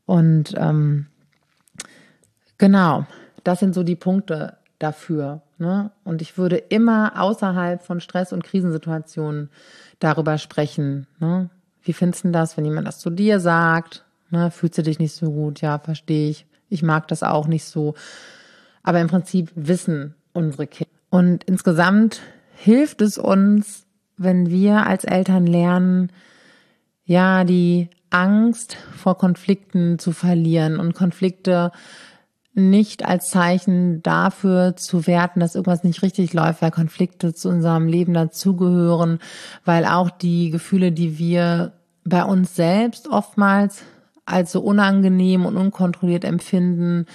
Und 0.07 0.55
ähm, 0.57 1.07
genau, 2.57 3.05
das 3.43 3.59
sind 3.59 3.75
so 3.75 3.83
die 3.83 3.97
Punkte 3.97 4.59
dafür. 4.79 5.43
Ne? 5.59 5.91
Und 6.05 6.23
ich 6.23 6.39
würde 6.39 6.57
immer 6.57 7.21
außerhalb 7.21 7.83
von 7.83 8.01
Stress- 8.01 8.33
und 8.33 8.45
Krisensituationen 8.45 9.51
darüber 9.99 10.39
sprechen. 10.39 11.09
Ne? 11.19 11.51
Wie 11.83 11.93
findest 11.93 12.25
du 12.25 12.31
das, 12.31 12.57
wenn 12.57 12.65
jemand 12.65 12.87
das 12.87 12.99
zu 12.99 13.11
dir 13.11 13.41
sagt? 13.41 14.05
Ne, 14.31 14.51
fühlst 14.51 14.79
du 14.79 14.83
dich 14.83 14.99
nicht 14.99 15.15
so 15.15 15.31
gut? 15.31 15.61
Ja, 15.61 15.79
verstehe 15.79 16.31
ich. 16.31 16.47
Ich 16.75 16.83
mag 16.83 17.09
das 17.09 17.23
auch 17.23 17.47
nicht 17.47 17.65
so. 17.65 17.95
Aber 18.83 19.01
im 19.01 19.09
Prinzip 19.09 19.51
wissen 19.55 20.15
unsere 20.33 20.67
Kinder. 20.67 20.91
Und 21.09 21.45
insgesamt 21.45 22.21
hilft 22.55 23.01
es 23.01 23.19
uns, 23.19 23.87
wenn 24.17 24.51
wir 24.51 24.87
als 24.87 25.05
Eltern 25.05 25.47
lernen, 25.47 26.13
ja, 27.05 27.45
die 27.45 27.89
Angst 28.11 28.77
vor 28.97 29.19
Konflikten 29.19 29.99
zu 29.99 30.13
verlieren 30.13 30.79
und 30.79 30.95
Konflikte 30.95 31.73
nicht 32.55 33.05
als 33.05 33.31
Zeichen 33.31 34.03
dafür 34.03 34.77
zu 34.77 35.07
werten, 35.09 35.41
dass 35.41 35.57
irgendwas 35.57 35.83
nicht 35.83 36.03
richtig 36.03 36.33
läuft, 36.33 36.63
weil 36.63 36.71
Konflikte 36.71 37.35
zu 37.35 37.49
unserem 37.49 37.89
Leben 37.89 38.15
dazugehören, 38.15 39.19
weil 39.65 39.85
auch 39.85 40.11
die 40.11 40.51
Gefühle, 40.51 40.93
die 40.93 41.19
wir 41.19 41.73
bei 42.05 42.23
uns 42.23 42.55
selbst 42.55 43.09
oftmals 43.09 43.83
als 44.27 44.53
so 44.53 44.61
unangenehm 44.61 45.47
und 45.47 45.57
unkontrolliert 45.57 46.25
empfinden, 46.25 47.07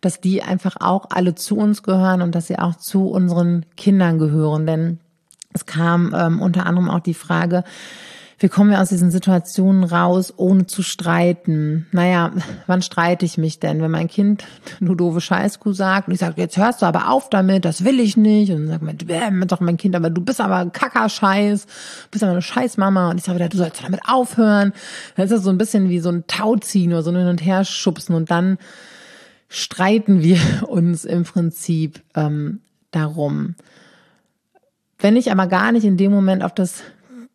dass 0.00 0.20
die 0.20 0.42
einfach 0.42 0.76
auch 0.80 1.06
alle 1.10 1.34
zu 1.34 1.56
uns 1.56 1.82
gehören 1.82 2.22
und 2.22 2.34
dass 2.34 2.46
sie 2.46 2.58
auch 2.58 2.76
zu 2.76 3.08
unseren 3.08 3.66
Kindern 3.76 4.18
gehören. 4.18 4.66
Denn 4.66 4.98
es 5.52 5.66
kam 5.66 6.14
ähm, 6.16 6.40
unter 6.40 6.66
anderem 6.66 6.90
auch 6.90 7.00
die 7.00 7.14
Frage, 7.14 7.64
wie 8.44 8.50
kommen 8.50 8.68
wir 8.68 8.82
aus 8.82 8.90
diesen 8.90 9.10
Situationen 9.10 9.84
raus, 9.84 10.34
ohne 10.36 10.66
zu 10.66 10.82
streiten? 10.82 11.86
Naja, 11.92 12.30
wann 12.66 12.82
streite 12.82 13.24
ich 13.24 13.38
mich 13.38 13.58
denn? 13.58 13.80
Wenn 13.80 13.90
mein 13.90 14.06
Kind 14.06 14.44
nur 14.80 14.98
doofe 14.98 15.22
Scheißkuh 15.22 15.72
sagt 15.72 16.08
und 16.08 16.14
ich 16.14 16.20
sage, 16.20 16.34
jetzt 16.42 16.58
hörst 16.58 16.82
du 16.82 16.86
aber 16.86 17.08
auf 17.08 17.30
damit, 17.30 17.64
das 17.64 17.84
will 17.84 17.98
ich 17.98 18.18
nicht. 18.18 18.52
Und 18.52 18.68
dann 18.68 18.68
sagt 18.68 18.82
man, 18.82 19.48
doch 19.48 19.60
mein 19.60 19.78
Kind, 19.78 19.96
aber 19.96 20.10
du 20.10 20.20
bist 20.20 20.42
aber 20.42 20.56
ein 20.56 20.72
Kacker-Scheiß, 20.72 21.66
bist 22.10 22.22
aber 22.22 22.32
eine 22.32 22.42
Scheißmama. 22.42 23.12
Und 23.12 23.16
ich 23.16 23.24
sage 23.24 23.38
wieder, 23.38 23.48
du 23.48 23.56
sollst 23.56 23.82
damit 23.82 24.02
aufhören. 24.06 24.74
Dann 25.16 25.24
ist 25.24 25.32
das 25.32 25.42
so 25.42 25.48
ein 25.48 25.56
bisschen 25.56 25.88
wie 25.88 26.00
so 26.00 26.10
ein 26.10 26.26
Tauziehen 26.26 26.92
oder 26.92 27.02
so 27.02 27.12
ein 27.12 27.16
Hin- 27.16 27.28
und 27.28 27.42
Herschubsen 27.42 28.14
und 28.14 28.30
dann 28.30 28.58
streiten 29.48 30.22
wir 30.22 30.38
uns 30.68 31.06
im 31.06 31.24
Prinzip 31.24 32.02
ähm, 32.14 32.60
darum. 32.90 33.54
Wenn 34.98 35.16
ich 35.16 35.32
aber 35.32 35.46
gar 35.46 35.72
nicht 35.72 35.84
in 35.84 35.96
dem 35.96 36.12
Moment 36.12 36.44
auf 36.44 36.52
das 36.52 36.82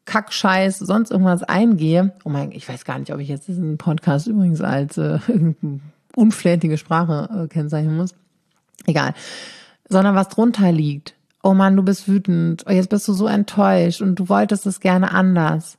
Kackscheiß, 0.10 0.80
sonst 0.80 1.12
irgendwas 1.12 1.44
eingehe, 1.44 2.14
oh 2.24 2.30
mein, 2.30 2.52
ich 2.52 2.68
weiß 2.68 2.84
gar 2.84 2.98
nicht, 2.98 3.14
ob 3.14 3.20
ich 3.20 3.30
jetzt 3.30 3.48
diesen 3.48 3.78
Podcast 3.78 4.26
übrigens 4.26 4.60
als 4.60 4.98
äh, 4.98 5.20
unflätige 6.16 6.80
Sprache 6.80 7.44
äh, 7.44 7.48
kennzeichnen 7.48 7.96
muss. 7.96 8.16
Egal. 8.88 9.14
Sondern 9.88 10.16
was 10.16 10.30
drunter 10.30 10.72
liegt. 10.72 11.14
Oh 11.44 11.54
Mann, 11.54 11.76
du 11.76 11.84
bist 11.84 12.08
wütend. 12.08 12.66
Oh, 12.68 12.72
jetzt 12.72 12.90
bist 12.90 13.08
du 13.08 13.14
so 13.14 13.28
enttäuscht 13.28 14.02
und 14.02 14.16
du 14.16 14.30
wolltest 14.30 14.66
es 14.66 14.80
gerne 14.80 15.12
anders 15.12 15.78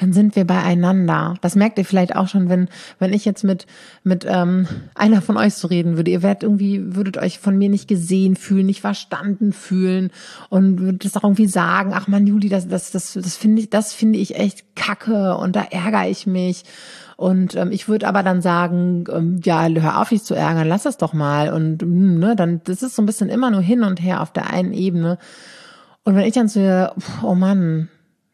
dann 0.00 0.12
sind 0.12 0.36
wir 0.36 0.46
beieinander. 0.46 1.34
Das 1.40 1.56
merkt 1.56 1.78
ihr 1.78 1.84
vielleicht 1.84 2.14
auch 2.14 2.28
schon, 2.28 2.48
wenn, 2.48 2.68
wenn 2.98 3.12
ich 3.12 3.24
jetzt 3.24 3.42
mit, 3.42 3.66
mit 4.04 4.24
ähm, 4.28 4.68
einer 4.94 5.22
von 5.22 5.36
euch 5.36 5.54
so 5.54 5.66
reden 5.66 5.96
würde. 5.96 6.10
Ihr 6.10 6.22
werdet 6.22 6.44
irgendwie, 6.44 6.94
würdet 6.94 7.16
euch 7.16 7.38
von 7.40 7.58
mir 7.58 7.68
nicht 7.68 7.88
gesehen 7.88 8.36
fühlen, 8.36 8.66
nicht 8.66 8.80
verstanden 8.80 9.52
fühlen 9.52 10.10
und 10.50 10.78
würdet 10.78 11.04
das 11.04 11.16
auch 11.16 11.24
irgendwie 11.24 11.46
sagen, 11.46 11.92
ach 11.94 12.06
man, 12.06 12.26
Juli, 12.26 12.48
das, 12.48 12.68
das, 12.68 12.92
das, 12.92 13.14
das 13.14 13.36
finde 13.36 13.62
ich, 13.62 13.70
das 13.70 13.92
finde 13.92 14.18
ich 14.20 14.36
echt 14.36 14.76
kacke 14.76 15.36
und 15.36 15.56
da 15.56 15.62
ärgere 15.62 16.08
ich 16.08 16.26
mich. 16.26 16.64
Und 17.16 17.56
ähm, 17.56 17.72
ich 17.72 17.88
würde 17.88 18.06
aber 18.06 18.22
dann 18.22 18.40
sagen, 18.40 19.04
ähm, 19.12 19.40
ja, 19.42 19.66
hör 19.66 20.00
auf, 20.00 20.10
dich 20.10 20.22
zu 20.22 20.34
ärgern, 20.34 20.68
lass 20.68 20.84
das 20.84 20.98
doch 20.98 21.12
mal. 21.12 21.52
Und 21.52 21.82
hm, 21.82 22.20
ne, 22.20 22.36
dann, 22.36 22.60
das 22.62 22.84
ist 22.84 22.94
so 22.94 23.02
ein 23.02 23.06
bisschen 23.06 23.28
immer 23.28 23.50
nur 23.50 23.62
hin 23.62 23.82
und 23.82 24.00
her 24.00 24.22
auf 24.22 24.32
der 24.32 24.50
einen 24.50 24.72
Ebene. 24.72 25.18
Und 26.04 26.14
wenn 26.14 26.24
ich 26.24 26.34
dann 26.34 26.46
so, 26.46 26.60
oh 27.24 27.34
Mann, 27.34 27.88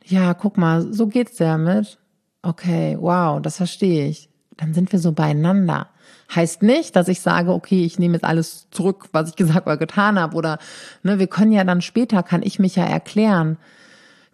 ja, 0.05 0.35
guck 0.35 0.59
mal, 0.59 0.93
so 0.93 1.07
geht's 1.07 1.37
damit. 1.37 1.99
Okay, 2.43 2.97
wow, 3.01 3.41
das 3.41 3.57
verstehe 3.57 4.07
ich. 4.07 4.29
Dann 4.57 4.75
sind 4.75 4.93
wir 4.93 4.99
so 4.99 5.13
beieinander. 5.13 5.89
Heißt 6.35 6.63
nicht, 6.63 6.95
dass 6.95 7.09
ich 7.09 7.21
sage, 7.21 7.53
okay, 7.53 7.85
ich 7.85 7.99
nehme 7.99 8.15
jetzt 8.15 8.25
alles 8.25 8.69
zurück, 8.71 9.09
was 9.13 9.31
ich 9.31 9.37
gesagt 9.37 9.67
oder 9.67 9.77
getan 9.77 10.19
habe. 10.19 10.37
Oder 10.37 10.59
ne, 11.03 11.19
wir 11.19 11.27
können 11.27 11.53
ja 11.53 11.65
dann 11.65 11.81
später, 11.81 12.23
kann 12.23 12.43
ich 12.43 12.59
mich 12.59 12.77
ja 12.77 12.85
erklären. 12.85 13.57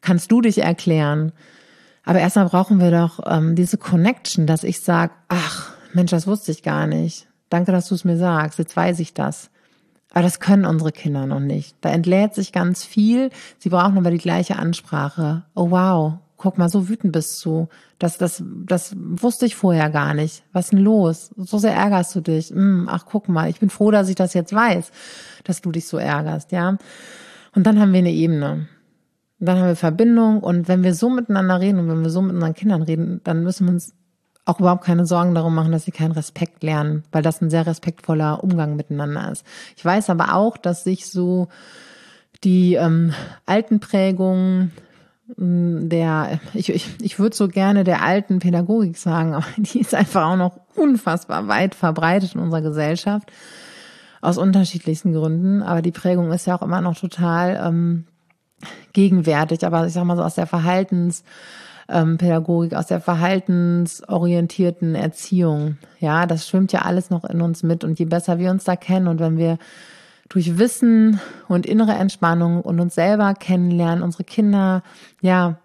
Kannst 0.01 0.33
du 0.33 0.41
dich 0.41 0.59
erklären? 0.59 1.33
Aber 2.05 2.19
erstmal 2.19 2.49
brauchen 2.49 2.81
wir 2.81 2.91
doch 2.91 3.21
ähm, 3.27 3.55
diese 3.55 3.79
Connection, 3.79 4.47
dass 4.47 4.65
ich 4.65 4.81
sage, 4.81 5.13
ach, 5.29 5.73
Mensch, 5.93 6.11
das 6.11 6.27
wusste 6.27 6.51
ich 6.51 6.63
gar 6.63 6.87
nicht. 6.87 7.29
Danke, 7.51 7.73
dass 7.73 7.89
du 7.89 7.95
es 7.95 8.05
mir 8.05 8.17
sagst. 8.17 8.59
Jetzt 8.59 8.77
weiß 8.77 8.99
ich 9.01 9.15
das. 9.15 9.50
Aber 10.13 10.23
das 10.23 10.41
können 10.41 10.65
unsere 10.65 10.93
Kinder 10.93 11.27
noch 11.27 11.41
nicht. 11.41 11.77
Da 11.81 11.91
entlädt 11.91 12.35
sich 12.35 12.53
ganz 12.53 12.85
viel. 12.85 13.31
Sie 13.59 13.69
brauchen 13.69 13.97
aber 13.97 14.11
die 14.11 14.19
gleiche 14.19 14.57
Ansprache. 14.57 15.45
Oh 15.55 15.71
wow, 15.71 16.15
guck 16.37 16.59
mal, 16.59 16.69
so 16.69 16.89
wütend 16.89 17.13
bist 17.13 17.45
du. 17.45 17.69
Das, 17.99 18.19
das, 18.19 18.43
das 18.67 18.97
wusste 18.97 19.47
ich 19.47 19.55
vorher 19.55 19.91
gar 19.91 20.15
nicht. 20.15 20.43
Was 20.53 20.71
denn 20.71 20.81
los? 20.81 21.31
So 21.37 21.59
sehr 21.59 21.75
ärgerst 21.75 22.15
du 22.17 22.23
dich. 22.23 22.51
Hm, 22.51 22.89
ach, 22.91 23.05
guck 23.07 23.29
mal, 23.29 23.49
ich 23.51 23.61
bin 23.61 23.71
froh, 23.71 23.91
dass 23.91 24.09
ich 24.09 24.17
das 24.17 24.35
jetzt 24.35 24.55
weiß, 24.55 24.91
dass 25.45 25.61
du 25.61 25.71
dich 25.71 25.87
so 25.87 25.99
ärgerst, 25.99 26.51
ja. 26.51 26.79
Und 27.55 27.67
dann 27.67 27.79
haben 27.79 27.93
wir 27.93 27.99
eine 27.99 28.13
Ebene. 28.13 28.69
Und 29.39 29.47
dann 29.47 29.59
haben 29.59 29.69
wir 29.69 29.77
Verbindung. 29.77 30.41
Und 30.41 30.67
wenn 30.67 30.83
wir 30.83 30.95
so 30.95 31.11
miteinander 31.11 31.61
reden 31.61 31.79
und 31.79 31.89
wenn 31.89 32.03
wir 32.03 32.11
so 32.11 32.23
mit 32.23 32.35
unseren 32.35 32.55
Kindern 32.55 32.83
reden, 32.83 33.21
dann 33.23 33.45
müssen 33.45 33.67
wir 33.67 33.75
uns 33.75 33.93
auch 34.45 34.61
überhaupt 34.61 34.85
keine 34.85 35.07
Sorgen 35.07 35.35
darum 35.35 35.55
machen, 35.55 35.73
dass 35.73 35.85
sie 35.85 35.93
keinen 35.93 36.13
Respekt 36.13 36.63
lernen, 36.63 37.05
weil 37.13 37.23
das 37.23 37.41
ein 37.41 37.51
sehr 37.51 37.67
respektvoller 37.67 38.43
Umgang 38.43 38.77
miteinander 38.77 39.31
ist. 39.31 39.45
Ich 39.77 39.85
weiß 39.85 40.11
aber 40.11 40.35
auch, 40.35 40.57
dass 40.57 40.85
sich 40.85 41.07
so 41.07 41.49
die 42.43 42.75
ähm, 42.75 43.13
alten 43.47 43.81
Prägungen 43.81 44.73
mm, 45.37 45.89
der, 45.89 46.41
ich, 46.55 46.71
ich, 46.71 46.89
ich 47.01 47.19
würde 47.19 47.37
so 47.37 47.49
gerne 47.49 47.85
der 47.85 48.03
alten 48.03 48.39
Pädagogik 48.39 48.97
sagen, 48.97 49.35
aber 49.35 49.47
die 49.57 49.81
ist 49.81 49.95
einfach 49.95 50.27
auch 50.27 50.37
noch 50.37 50.59
unfassbar 50.75 51.49
weit 51.49 51.75
verbreitet 51.75 52.35
in 52.35 52.41
unserer 52.41 52.63
Gesellschaft. 52.63 53.31
Aus 54.23 54.37
unterschiedlichsten 54.37 55.15
Gründen. 55.15 55.63
Aber 55.63 55.81
die 55.81 55.93
Prägung 55.93 56.31
ist 56.31 56.47
ja 56.47 56.55
auch 56.55 56.61
immer 56.61 56.83
noch 56.83 56.99
total 56.99 57.59
ähm, 57.65 58.05
gegenwärtig. 58.93 59.65
Aber 59.65 59.87
ich 59.87 59.95
sag 59.95 60.05
mal 60.05 60.17
so 60.17 60.23
aus 60.23 60.35
der 60.35 60.47
Verhaltens- 60.47 61.25
ähm, 61.91 62.19
Pädagogik, 62.19 62.75
aus 62.75 62.87
der 62.87 63.01
verhaltensorientierten 63.01 64.95
Erziehung. 64.95 65.79
Ja, 65.99 66.27
das 66.27 66.49
schwimmt 66.49 66.73
ja 66.73 66.83
alles 66.83 67.11
noch 67.11 67.25
in 67.25 67.41
uns 67.41 67.63
mit. 67.63 67.85
Und 67.85 67.99
je 67.99 68.05
besser 68.05 68.39
wir 68.39 68.51
uns 68.51 68.65
da 68.65 68.77
kennen 68.77 69.09
und 69.09 69.21
wenn 69.21 69.37
wir 69.37 69.59
durch 70.29 70.59
Wissen 70.59 71.21
und 71.49 71.67
innere 71.67 71.93
Entspannung 71.93 72.63
und 72.63 72.81
uns 72.81 72.95
selber 72.95 73.35
kennenlernen, 73.35 74.03
unsere 74.03 74.25
Kinder, 74.25 74.83
ja, 75.21 75.59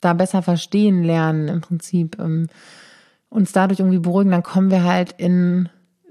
da 0.00 0.12
besser 0.12 0.42
verstehen 0.42 1.02
lernen, 1.02 1.48
im 1.48 1.60
Prinzip, 1.60 2.18
ähm, 2.20 2.48
uns 3.30 3.52
dadurch 3.52 3.80
irgendwie 3.80 3.98
beruhigen, 3.98 4.30
dann 4.30 4.42
kommen 4.42 4.70
wir 4.70 4.84
halt 4.84 5.12
in 5.18 5.68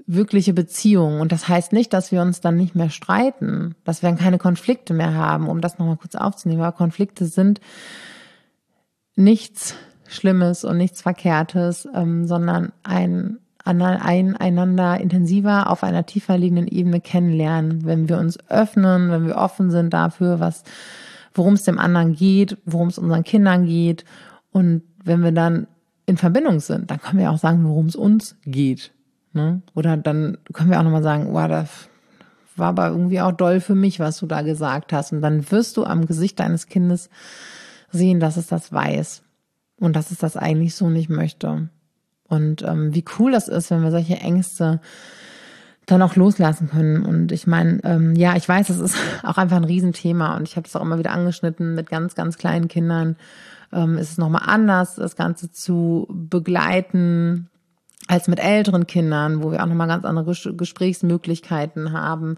wirkliche 0.07 0.53
Beziehungen. 0.53 1.19
Und 1.21 1.31
das 1.31 1.47
heißt 1.47 1.73
nicht, 1.73 1.93
dass 1.93 2.11
wir 2.11 2.21
uns 2.21 2.41
dann 2.41 2.55
nicht 2.55 2.75
mehr 2.75 2.89
streiten, 2.89 3.75
dass 3.83 4.01
wir 4.01 4.11
keine 4.13 4.37
Konflikte 4.37 4.93
mehr 4.93 5.13
haben, 5.13 5.47
um 5.47 5.61
das 5.61 5.77
nochmal 5.77 5.97
kurz 5.97 6.15
aufzunehmen. 6.15 6.61
Aber 6.61 6.75
Konflikte 6.75 7.25
sind 7.25 7.59
nichts 9.17 9.75
Schlimmes 10.07 10.63
und 10.63 10.77
nichts 10.77 11.01
Verkehrtes, 11.01 11.87
ähm, 11.93 12.25
sondern 12.27 12.71
ein, 12.83 13.39
ein 13.65 13.81
einander 13.81 14.99
intensiver 14.99 15.69
auf 15.69 15.83
einer 15.83 16.05
tiefer 16.05 16.37
liegenden 16.37 16.67
Ebene 16.67 17.01
kennenlernen, 17.01 17.85
wenn 17.85 18.07
wir 18.07 18.17
uns 18.17 18.37
öffnen, 18.49 19.11
wenn 19.11 19.25
wir 19.27 19.35
offen 19.35 19.69
sind 19.71 19.93
dafür, 19.93 20.39
was, 20.39 20.63
worum 21.33 21.55
es 21.55 21.63
dem 21.63 21.79
anderen 21.79 22.13
geht, 22.13 22.57
worum 22.65 22.87
es 22.87 22.97
unseren 22.97 23.23
Kindern 23.23 23.65
geht 23.65 24.05
und 24.51 24.83
wenn 25.03 25.23
wir 25.23 25.31
dann 25.31 25.67
in 26.05 26.17
Verbindung 26.17 26.61
sind, 26.61 26.89
dann 26.89 27.01
können 27.01 27.19
wir 27.19 27.31
auch 27.31 27.37
sagen, 27.37 27.65
worum 27.65 27.87
es 27.87 27.95
uns 27.95 28.37
geht. 28.45 28.93
Ne? 29.33 29.61
Oder 29.75 29.97
dann 29.97 30.37
können 30.53 30.69
wir 30.69 30.79
auch 30.79 30.83
nochmal 30.83 31.03
sagen, 31.03 31.33
wow, 31.33 31.47
das 31.47 31.89
war 32.55 32.69
aber 32.69 32.87
irgendwie 32.87 33.21
auch 33.21 33.33
doll 33.33 33.59
für 33.59 33.75
mich, 33.75 33.99
was 33.99 34.17
du 34.17 34.25
da 34.25 34.41
gesagt 34.41 34.93
hast. 34.93 35.11
Und 35.11 35.21
dann 35.21 35.49
wirst 35.51 35.77
du 35.77 35.83
am 35.83 36.07
Gesicht 36.07 36.39
deines 36.39 36.67
Kindes 36.67 37.09
sehen, 37.91 38.19
dass 38.19 38.37
es 38.37 38.47
das 38.47 38.71
weiß 38.71 39.23
und 39.79 39.95
dass 39.95 40.11
es 40.11 40.17
das 40.17 40.37
eigentlich 40.37 40.75
so 40.75 40.89
nicht 40.89 41.09
möchte. 41.09 41.69
Und 42.27 42.61
ähm, 42.63 42.93
wie 42.93 43.05
cool 43.17 43.31
das 43.31 43.47
ist, 43.47 43.71
wenn 43.71 43.83
wir 43.83 43.91
solche 43.91 44.17
Ängste 44.17 44.81
dann 45.85 46.01
auch 46.01 46.15
loslassen 46.15 46.69
können. 46.69 47.03
Und 47.03 47.31
ich 47.31 47.47
meine, 47.47 47.79
ähm, 47.83 48.15
ja, 48.15 48.35
ich 48.35 48.47
weiß, 48.47 48.69
es 48.69 48.79
ist 48.79 48.97
auch 49.23 49.37
einfach 49.37 49.57
ein 49.57 49.63
Riesenthema 49.63 50.35
und 50.35 50.47
ich 50.47 50.55
habe 50.55 50.67
es 50.67 50.75
auch 50.75 50.81
immer 50.81 50.99
wieder 50.99 51.11
angeschnitten 51.11 51.73
mit 51.75 51.89
ganz, 51.89 52.13
ganz 52.13 52.37
kleinen 52.37 52.67
Kindern. 52.67 53.15
Ähm, 53.71 53.97
ist 53.97 54.11
es 54.11 54.17
nochmal 54.17 54.43
anders, 54.45 54.95
das 54.95 55.15
Ganze 55.15 55.51
zu 55.51 56.07
begleiten 56.09 57.49
als 58.07 58.27
mit 58.27 58.39
älteren 58.39 58.87
Kindern, 58.87 59.43
wo 59.43 59.51
wir 59.51 59.61
auch 59.61 59.67
nochmal 59.67 59.87
ganz 59.87 60.05
andere 60.05 60.33
Gesprächsmöglichkeiten 60.53 61.91
haben. 61.91 62.37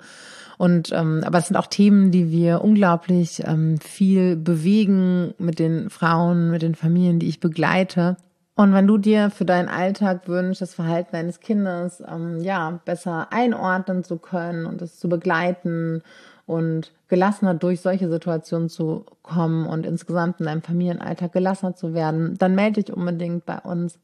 Und 0.59 0.91
ähm, 0.91 1.23
aber 1.25 1.37
es 1.37 1.47
sind 1.47 1.55
auch 1.55 1.67
Themen, 1.67 2.11
die 2.11 2.31
wir 2.31 2.61
unglaublich 2.61 3.41
ähm, 3.45 3.77
viel 3.79 4.35
bewegen 4.35 5.33
mit 5.37 5.57
den 5.57 5.89
Frauen, 5.89 6.51
mit 6.51 6.63
den 6.63 6.75
Familien, 6.75 7.17
die 7.17 7.29
ich 7.29 7.39
begleite. 7.39 8.17
Und 8.55 8.73
wenn 8.73 8.85
du 8.85 8.97
dir 8.97 9.29
für 9.29 9.45
deinen 9.45 9.69
Alltag 9.69 10.27
wünschst, 10.27 10.61
das 10.61 10.73
Verhalten 10.73 11.11
deines 11.13 11.39
Kindes 11.39 12.03
ähm, 12.05 12.41
ja 12.41 12.77
besser 12.83 13.31
einordnen 13.31 14.03
zu 14.03 14.17
können 14.17 14.65
und 14.65 14.81
es 14.81 14.99
zu 14.99 15.07
begleiten 15.07 16.03
und 16.45 16.91
gelassener 17.07 17.53
durch 17.53 17.79
solche 17.79 18.09
Situationen 18.09 18.67
zu 18.67 19.05
kommen 19.23 19.65
und 19.65 19.85
insgesamt 19.85 20.41
in 20.41 20.47
deinem 20.47 20.61
Familienalltag 20.61 21.31
gelassener 21.31 21.73
zu 21.73 21.93
werden, 21.93 22.37
dann 22.37 22.53
melde 22.53 22.83
dich 22.83 22.93
unbedingt 22.93 23.45
bei 23.45 23.59
uns. 23.59 23.97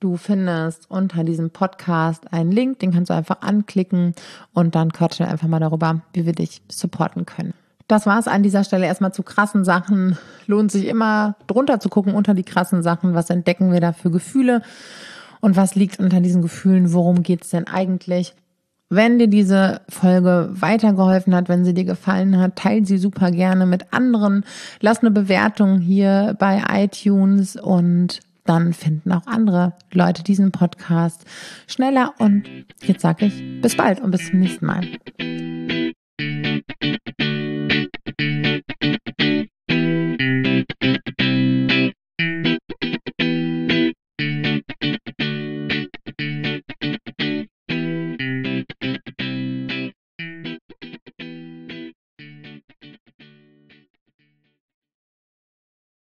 Du 0.00 0.16
findest 0.16 0.90
unter 0.90 1.24
diesem 1.24 1.50
Podcast 1.50 2.32
einen 2.32 2.50
Link, 2.50 2.78
den 2.78 2.90
kannst 2.90 3.10
du 3.10 3.14
einfach 3.14 3.42
anklicken 3.42 4.14
und 4.54 4.74
dann 4.74 4.92
quatschen 4.92 5.26
wir 5.26 5.30
einfach 5.30 5.46
mal 5.46 5.60
darüber, 5.60 6.00
wie 6.14 6.24
wir 6.24 6.32
dich 6.32 6.62
supporten 6.70 7.26
können. 7.26 7.52
Das 7.86 8.06
war 8.06 8.18
es 8.18 8.26
an 8.26 8.42
dieser 8.42 8.64
Stelle 8.64 8.86
erstmal 8.86 9.12
zu 9.12 9.22
krassen 9.22 9.62
Sachen. 9.62 10.16
Lohnt 10.46 10.72
sich 10.72 10.86
immer 10.86 11.36
drunter 11.46 11.80
zu 11.80 11.90
gucken 11.90 12.14
unter 12.14 12.32
die 12.32 12.44
krassen 12.44 12.82
Sachen. 12.82 13.12
Was 13.12 13.28
entdecken 13.28 13.72
wir 13.72 13.80
da 13.80 13.92
für 13.92 14.10
Gefühle? 14.10 14.62
Und 15.40 15.56
was 15.56 15.74
liegt 15.74 15.98
unter 15.98 16.20
diesen 16.20 16.40
Gefühlen? 16.40 16.94
Worum 16.94 17.22
geht's 17.22 17.50
denn 17.50 17.66
eigentlich? 17.66 18.34
Wenn 18.88 19.18
dir 19.18 19.28
diese 19.28 19.82
Folge 19.88 20.48
weitergeholfen 20.52 21.34
hat, 21.34 21.48
wenn 21.50 21.64
sie 21.64 21.74
dir 21.74 21.84
gefallen 21.84 22.38
hat, 22.38 22.56
teile 22.56 22.86
sie 22.86 22.96
super 22.96 23.30
gerne 23.30 23.66
mit 23.66 23.92
anderen. 23.92 24.44
Lass 24.80 25.00
eine 25.00 25.10
Bewertung 25.10 25.80
hier 25.80 26.36
bei 26.38 26.62
iTunes 26.72 27.56
und 27.56 28.20
dann 28.44 28.72
finden 28.72 29.12
auch 29.12 29.26
andere 29.26 29.74
Leute 29.92 30.22
diesen 30.22 30.52
Podcast 30.52 31.24
schneller. 31.66 32.14
Und 32.18 32.44
jetzt 32.82 33.02
sage 33.02 33.26
ich 33.26 33.60
bis 33.60 33.76
bald 33.76 34.00
und 34.00 34.10
bis 34.10 34.28
zum 34.28 34.40
nächsten 34.40 34.66
Mal. 34.66 35.89